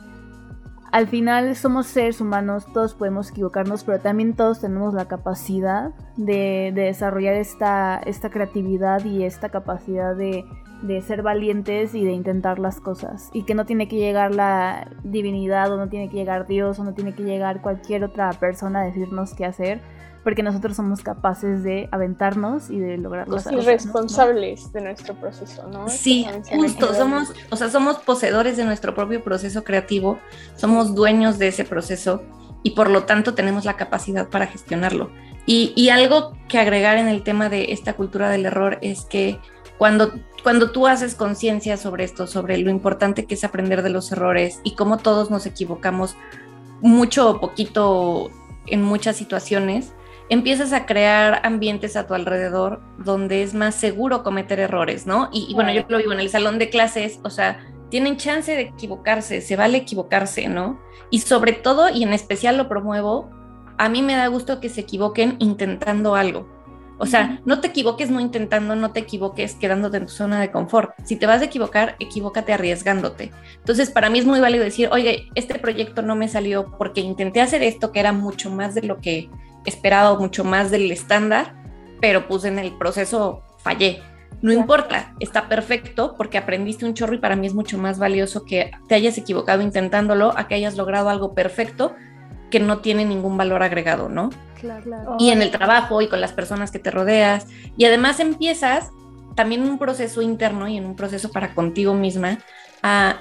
[0.93, 6.71] al final somos seres humanos, todos podemos equivocarnos, pero también todos tenemos la capacidad de,
[6.73, 10.45] desarrollar esta, esta, creatividad y esta capacidad de,
[10.81, 13.29] de, ser valientes y de intentar las cosas.
[13.33, 16.83] Y que no tiene que llegar la divinidad o no tiene que llegar Dios o
[16.83, 19.81] no tiene que llegar cualquier otra persona a decirnos qué hacer
[20.27, 23.53] porque nosotros somos capaces de aventarnos y de lograr cosas.
[23.53, 25.87] Y responsables de nuestro proceso, ¿no?
[25.87, 30.19] Sí, justo, somos, o sea, somos poseedores de nuestro propio proceso creativo,
[30.57, 32.23] somos dueños de ese proceso
[32.61, 35.11] y por lo tanto tenemos la capacidad para gestionarlo.
[35.45, 39.39] Y, y algo que agregar en el tema de esta cultura del error es que
[39.77, 40.13] cuando,
[40.43, 44.59] cuando tú haces conciencia sobre esto, sobre lo importante que es aprender de los errores
[44.63, 46.15] y cómo todos nos equivocamos
[46.81, 48.29] mucho o poquito
[48.65, 49.93] en muchas situaciones,
[50.29, 55.29] empiezas a crear ambientes a tu alrededor donde es más seguro cometer errores, ¿no?
[55.31, 58.61] Y, bueno, yo lo vivo en el salón de clases, o sea, tienen chance de
[58.61, 60.79] equivocarse, se vale equivocarse, ¿no?
[61.09, 63.29] Y sobre todo, y en especial lo promuevo,
[63.77, 66.56] a mí me da gusto que se equivoquen intentando algo.
[66.99, 70.51] O sea, no te equivoques no intentando, no te equivoques quedándote en tu zona de
[70.51, 70.91] confort.
[71.03, 73.31] Si te vas a equivocar, equivócate arriesgándote.
[73.57, 77.41] Entonces, para mí es muy válido decir, oye, este proyecto no me salió porque intenté
[77.41, 79.29] hacer esto que era mucho más de lo que
[79.65, 81.53] esperado mucho más del estándar,
[82.01, 84.01] pero pues en el proceso fallé.
[84.41, 88.45] No importa, está perfecto porque aprendiste un chorro y para mí es mucho más valioso
[88.45, 91.95] que te hayas equivocado intentándolo a que hayas logrado algo perfecto
[92.49, 94.29] que no tiene ningún valor agregado, ¿no?
[94.59, 97.47] Claro, Y en el trabajo y con las personas que te rodeas.
[97.77, 98.89] Y además empiezas
[99.35, 102.39] también en un proceso interno y en un proceso para contigo misma
[102.81, 103.17] a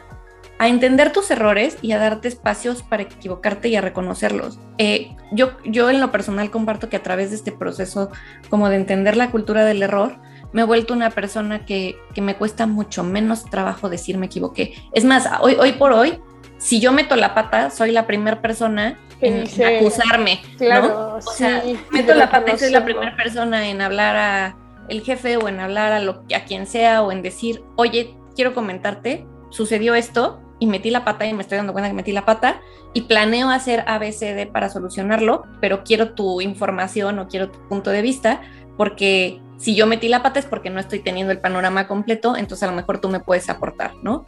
[0.59, 4.59] a entender tus errores y a darte espacios para equivocarte y a reconocerlos.
[4.79, 8.11] Eh, yo, yo en lo personal comparto que a través de este proceso
[8.49, 10.18] como de entender la cultura del error,
[10.53, 14.74] me he vuelto una persona que, que me cuesta mucho menos trabajo decir me equivoqué.
[14.93, 16.20] Es más, hoy, hoy por hoy,
[16.67, 21.14] si yo meto la pata, soy la primera persona en acusarme, ¿no?
[21.14, 21.62] O sea,
[21.93, 24.57] meto la pata y soy la primera persona en hablar a
[24.89, 28.53] el jefe o en hablar a, lo, a quien sea o en decir, oye, quiero
[28.53, 32.25] comentarte, sucedió esto, y metí la pata y me estoy dando cuenta que metí la
[32.25, 32.61] pata
[32.95, 38.03] y planeo hacer ABCD para solucionarlo, pero quiero tu información o quiero tu punto de
[38.03, 38.41] vista
[38.77, 42.63] porque si yo metí la pata es porque no estoy teniendo el panorama completo, entonces
[42.65, 44.27] a lo mejor tú me puedes aportar, ¿no?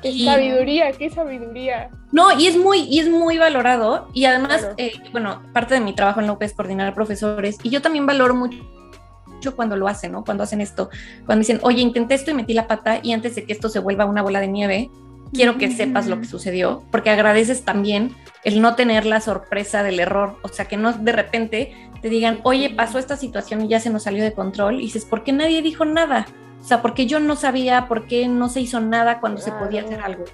[0.00, 1.90] Qué sabiduría, qué sabiduría.
[2.12, 4.08] No, y es muy, y es muy valorado.
[4.12, 7.58] Y además, eh, bueno, parte de mi trabajo en la UP es coordinar profesores.
[7.62, 10.24] Y yo también valoro mucho cuando lo hacen, ¿no?
[10.24, 10.88] Cuando hacen esto,
[11.26, 13.80] cuando dicen, oye, intenté esto y metí la pata y antes de que esto se
[13.80, 14.90] vuelva una bola de nieve,
[15.32, 18.14] quiero que sepas lo que sucedió, porque agradeces también
[18.44, 22.40] el no tener la sorpresa del error, o sea, que no de repente te digan,
[22.42, 25.32] oye, pasó esta situación y ya se nos salió de control, y dices, ¿por qué
[25.32, 26.26] nadie dijo nada?
[26.60, 29.82] O sea, porque yo no sabía, por qué no se hizo nada cuando se podía
[29.82, 30.24] hacer algo.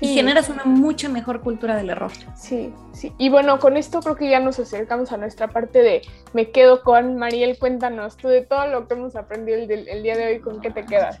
[0.00, 2.12] y generas una mucha mejor cultura del error.
[2.36, 3.12] Sí, sí.
[3.18, 6.02] Y bueno, con esto creo que ya nos acercamos a nuestra parte de
[6.32, 7.58] me quedo con Mariel.
[7.58, 10.70] Cuéntanos tú de todo lo que hemos aprendido el, el día de hoy, ¿con qué
[10.70, 11.20] te quedas?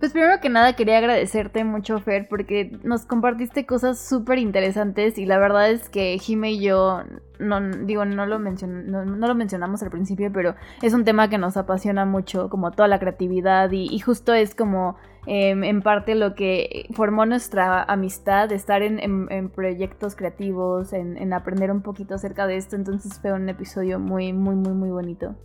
[0.00, 5.26] Pues primero que nada quería agradecerte mucho, Fer, porque nos compartiste cosas súper interesantes y
[5.26, 7.02] la verdad es que Jime y yo,
[7.38, 11.58] no, digo, no lo, no, lo mencionamos al principio, pero es un tema que nos
[11.58, 14.96] apasiona mucho, como toda la creatividad y, justo es como
[15.26, 21.70] em, en parte lo que formó nuestra amistad, estar en, proyectos creativos, en, en aprender
[21.70, 25.36] un poquito acerca de esto, entonces fue un episodio muy, muy, muy, muy bonito.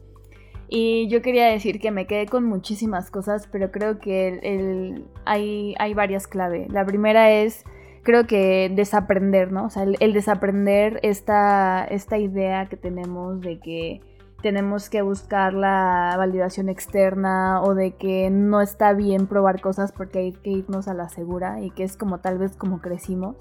[0.67, 5.93] Y yo quería decir que me quedé con muchísimas cosas, pero creo que hay, hay
[5.93, 6.71] varias claves.
[6.71, 7.63] La primera es,
[8.03, 9.65] creo que desaprender, ¿no?
[9.65, 14.01] O sea, el, desaprender esta, esta idea que tenemos de que
[14.41, 20.19] tenemos que buscar la validación externa o de que no está bien probar cosas porque
[20.19, 23.37] hay que irnos a la segura y que es como tal vez como crecimos.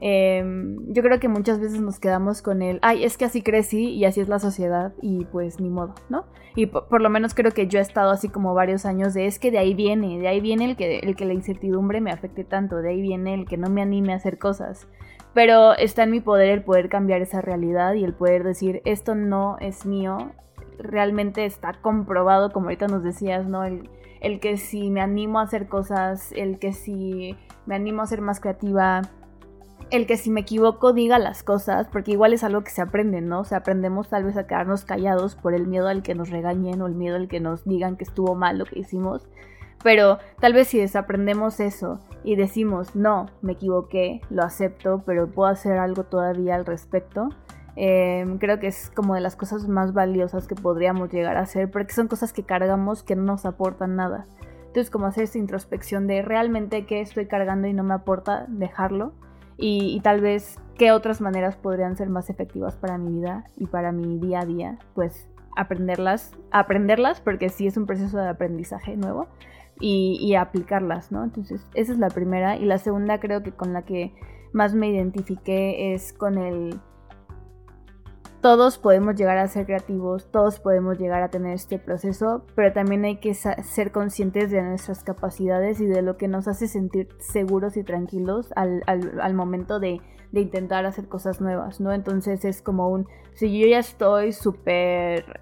[0.00, 3.90] Em, yo creo que muchas veces nos quedamos con el, ay, es que así crecí
[3.90, 6.26] y así es la sociedad y pues ni modo, ¿no?
[6.54, 9.38] Y por, lo menos creo que yo he estado así como varios años de, es
[9.38, 12.44] que de ahí viene, de ahí viene el que, el que la incertidumbre me afecte
[12.44, 14.86] tanto, de ahí viene el que no me anime a hacer cosas.
[15.32, 19.14] Pero está en mi poder el poder cambiar esa realidad y el poder decir, esto
[19.14, 20.32] no es mío,
[20.78, 23.64] realmente está comprobado, como ahorita nos decías, ¿no?
[23.64, 23.90] El,
[24.20, 27.36] el que si me animo a hacer cosas, el que si
[27.66, 29.02] me animo a ser más creativa,
[29.90, 33.20] el que si me equivoco diga las cosas, porque igual es algo que se aprende,
[33.20, 33.40] ¿no?
[33.40, 36.82] O sea, aprendemos tal vez a quedarnos callados por el miedo al que nos regañen
[36.82, 39.28] o el miedo al que nos digan que estuvo mal lo que hicimos.
[39.84, 45.48] Pero tal vez si desaprendemos eso y decimos, no, me equivoqué, lo acepto, pero puedo
[45.48, 47.28] hacer algo todavía al respecto,
[47.76, 51.70] em, creo que es como de las cosas más valiosas que podríamos llegar a hacer,
[51.70, 54.24] porque son cosas que cargamos que no nos aportan nada.
[54.66, 59.12] Entonces, como hacer esa introspección de realmente qué estoy cargando y no me aporta, dejarlo
[59.58, 63.92] y, tal vez qué otras maneras podrían ser más efectivas para mi vida y para
[63.92, 69.28] mi día a día, pues aprenderlas, aprenderlas porque sí es un proceso de aprendizaje nuevo
[69.80, 71.24] y, y, aplicarlas, ¿no?
[71.24, 72.56] Entonces, esa es la primera.
[72.56, 74.14] Y la segunda creo que con la que
[74.52, 76.80] más me identifiqué es con el
[78.46, 83.04] todos podemos llegar a ser creativos, todos podemos llegar a tener este proceso, pero también
[83.04, 87.76] hay que ser conscientes de nuestras capacidades y de lo que nos hace sentir seguros
[87.76, 90.00] y tranquilos al, momento de,
[90.32, 91.92] intentar hacer cosas nuevas, ¿no?
[91.92, 95.40] Entonces es como un, si yo ya estoy súper,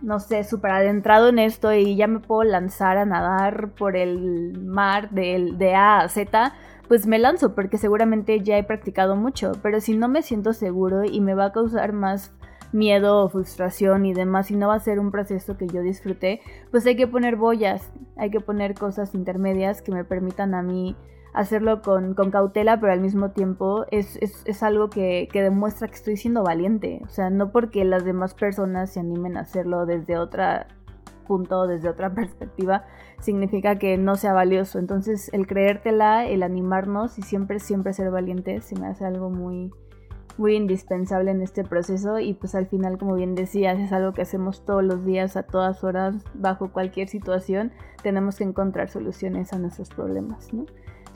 [0.00, 4.60] no sé, súper adentrado en esto y ya me puedo lanzar a nadar por el
[4.60, 6.54] mar de, de A a Z,
[6.88, 11.04] pues me lanzo porque seguramente ya he practicado mucho, pero si no me siento seguro
[11.04, 12.32] y me va a causar más
[12.72, 16.40] miedo o frustración y demás y no va a ser un proceso que yo disfrute,
[16.70, 20.96] pues hay que poner boyas, hay que poner cosas intermedias que me permitan a mí
[21.32, 26.16] hacerlo con, cautela, pero al mismo tiempo es, es, algo que, que, demuestra que estoy
[26.16, 27.02] siendo valiente.
[27.04, 30.66] O sea, no porque las demás personas se animen a hacerlo desde otra
[31.26, 32.84] punto, desde otra perspectiva,
[33.20, 34.78] significa que no sea valioso.
[34.78, 39.72] Entonces, el creértela, el animarnos y siempre, siempre ser valientes se me hace algo muy,
[40.38, 44.22] muy indispensable en este proceso y pues al final, como bien decías, es algo que
[44.22, 47.72] hacemos todos los días, a todas horas, bajo cualquier situación,
[48.02, 50.66] tenemos que encontrar soluciones a nuestros problemas, ¿no?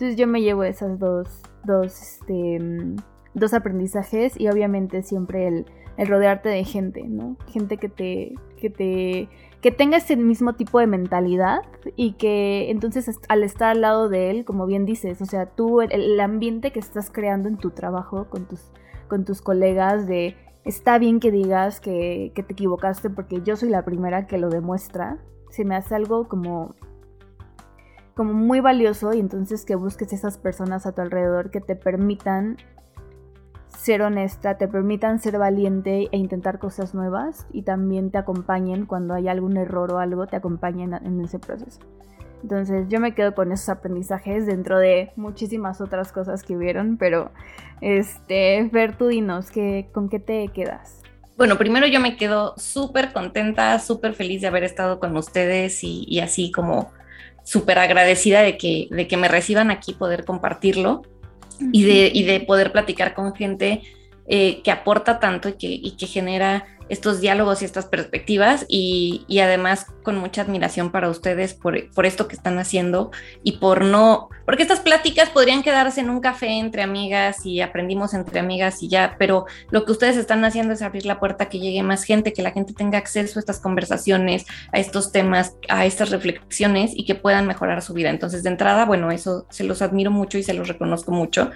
[0.00, 2.58] Entonces yo me llevo esas dos, dos, este,
[3.34, 5.66] dos aprendizajes y obviamente siempre el,
[5.98, 7.36] el rodearte de gente, ¿no?
[7.48, 9.28] Gente que te, que te
[9.60, 11.60] que tenga ese mismo tipo de mentalidad
[11.96, 15.82] y que entonces al estar al lado de él, como bien dices, o sea, tú,
[15.82, 18.70] el, ambiente que estás creando en tu trabajo con tus,
[19.08, 23.68] con tus colegas de está bien que digas que, que te equivocaste porque yo soy
[23.68, 25.18] la primera que lo demuestra,
[25.50, 26.74] se me hace algo como
[28.14, 32.58] como muy valioso y entonces que busques esas personas a tu alrededor que te permitan
[33.76, 39.14] ser honesta, te permitan ser valiente e intentar cosas nuevas y también te acompañen cuando
[39.14, 41.80] hay algún error o algo, te acompañen en ese proceso.
[42.42, 47.30] Entonces yo me quedo con esos aprendizajes dentro de muchísimas otras cosas que hubieron, pero
[47.80, 49.48] este, Fer, tú dinos,
[49.92, 51.00] ¿con qué te quedas?
[51.36, 56.20] Bueno, primero yo me quedo súper contenta, súper feliz de haber estado con ustedes y,
[56.20, 56.92] así como
[57.44, 61.02] súper agradecida de que, de que me reciban aquí, poder compartirlo
[61.72, 63.82] y de, y de poder platicar con gente
[64.26, 69.24] eh, que aporta tanto y que, y que genera estos diálogos y estas perspectivas y,
[69.40, 73.10] además con mucha admiración para ustedes por, por, esto que están haciendo
[73.42, 78.12] y por no, porque estas pláticas podrían quedarse en un café entre amigas y aprendimos
[78.12, 81.60] entre amigas y ya, pero lo que ustedes están haciendo es abrir la puerta que
[81.60, 85.86] llegue más gente, que la gente tenga acceso a estas conversaciones, a estos temas, a
[85.86, 88.10] estas reflexiones y que puedan mejorar su vida.
[88.10, 91.50] Entonces, de entrada, bueno, eso se los admiro mucho y se los reconozco mucho.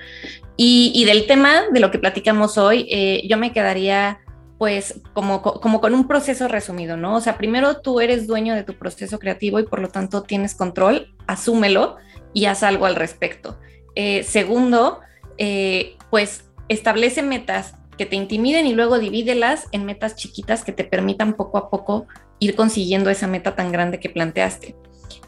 [0.57, 4.20] Y, del tema de lo que platicamos hoy, eh, yo me quedaría
[4.59, 7.16] pues como, como con un proceso resumido, ¿no?
[7.16, 10.55] O sea, primero tú eres dueño de tu proceso creativo y por lo tanto tienes
[10.55, 11.96] control, asúmelo
[12.32, 13.59] y haz algo al respecto.
[13.94, 15.00] Eh, segundo,
[15.38, 20.84] eh, pues establece metas que te intimiden y luego divídelas en metas chiquitas que te
[20.84, 22.07] permitan poco a poco
[22.38, 24.76] ir consiguiendo esa meta tan grande que planteaste.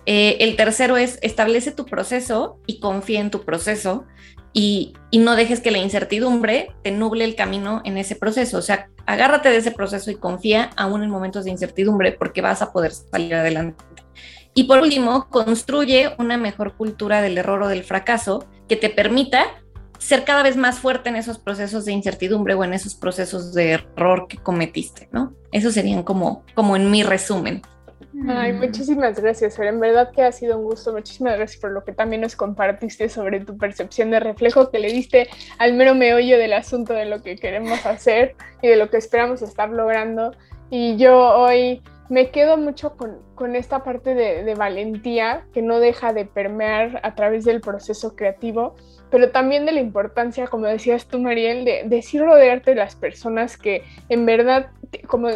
[0.04, 4.06] Eh, el tercero es establece tu proceso y confía en tu proceso
[4.52, 8.58] y, no dejes que la incertidumbre te nuble el camino en ese proceso.
[8.58, 12.60] O sea, agárrate de ese proceso y confía aún en momentos de incertidumbre porque vas
[12.60, 13.82] a poder salir adelante.
[14.54, 19.46] Y por último, construye una mejor cultura del error o del fracaso que te permita
[19.98, 23.72] ser cada vez más fuerte en esos procesos de incertidumbre o en esos procesos de
[23.72, 25.34] error que cometiste, ¿no?
[25.52, 27.62] Eso serían como, como en mi resumen.
[28.28, 30.92] Ay, muchísimas gracias, En verdad que ha sido un gusto.
[30.92, 34.92] Muchísimas gracias por lo que también nos compartiste sobre tu percepción de reflejo que le
[34.92, 38.96] diste al mero meollo del asunto de lo que queremos hacer y de lo que
[38.96, 40.32] esperamos estar logrando.
[40.70, 45.80] Y yo hoy me quedo mucho con, con esta parte de, de, valentía que no
[45.80, 48.76] deja de permear a través del proceso creativo,
[49.10, 52.96] pero también de la importancia, como decías tú, Mariel, de, de sí rodearte de las
[52.96, 54.70] personas que en verdad
[55.06, 55.28] como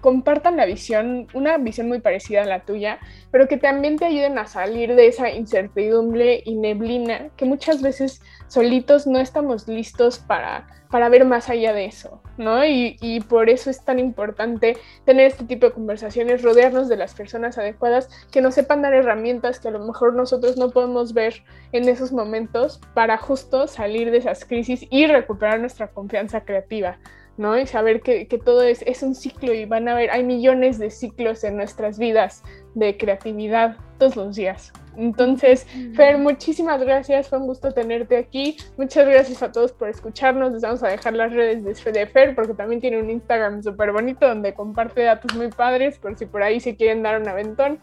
[0.00, 2.98] compartan la visión, una visión muy parecida a la tuya,
[3.30, 8.20] pero que también te ayuden a salir de esa incertidumbre y neblina que muchas veces
[8.48, 12.64] solitos no estamos listos para, para ver más allá de eso, ¿no?
[12.64, 17.14] Y, y por eso es tan importante tener este tipo de conversaciones, rodearnos de las
[17.14, 21.44] personas adecuadas que nos sepan dar herramientas que a lo mejor nosotros no podemos ver
[21.72, 26.98] en esos momentos para justo salir de esas crisis y recuperar nuestra confianza creativa.
[27.36, 27.58] ¿no?
[27.58, 30.90] Y saber que, todo es, es, un ciclo y van a haber, hay millones de
[30.90, 32.42] ciclos en nuestras vidas
[32.74, 34.72] de creatividad todos los días.
[34.96, 38.56] Entonces, Fer, muchísimas gracias, fue un gusto tenerte aquí.
[38.76, 40.52] Muchas gracias a todos por escucharnos.
[40.52, 44.28] Les vamos a dejar las redes de Fer porque también tiene un Instagram súper bonito
[44.28, 47.78] donde comparte datos muy padres por si por ahí se quieren dar un aventón.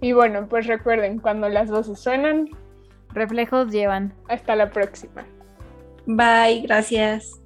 [0.00, 2.48] Y bueno, pues recuerden, cuando las voces suenan,
[3.14, 4.14] reflejos llevan.
[4.28, 5.24] Hasta la próxima.
[6.06, 7.41] Bye, gracias.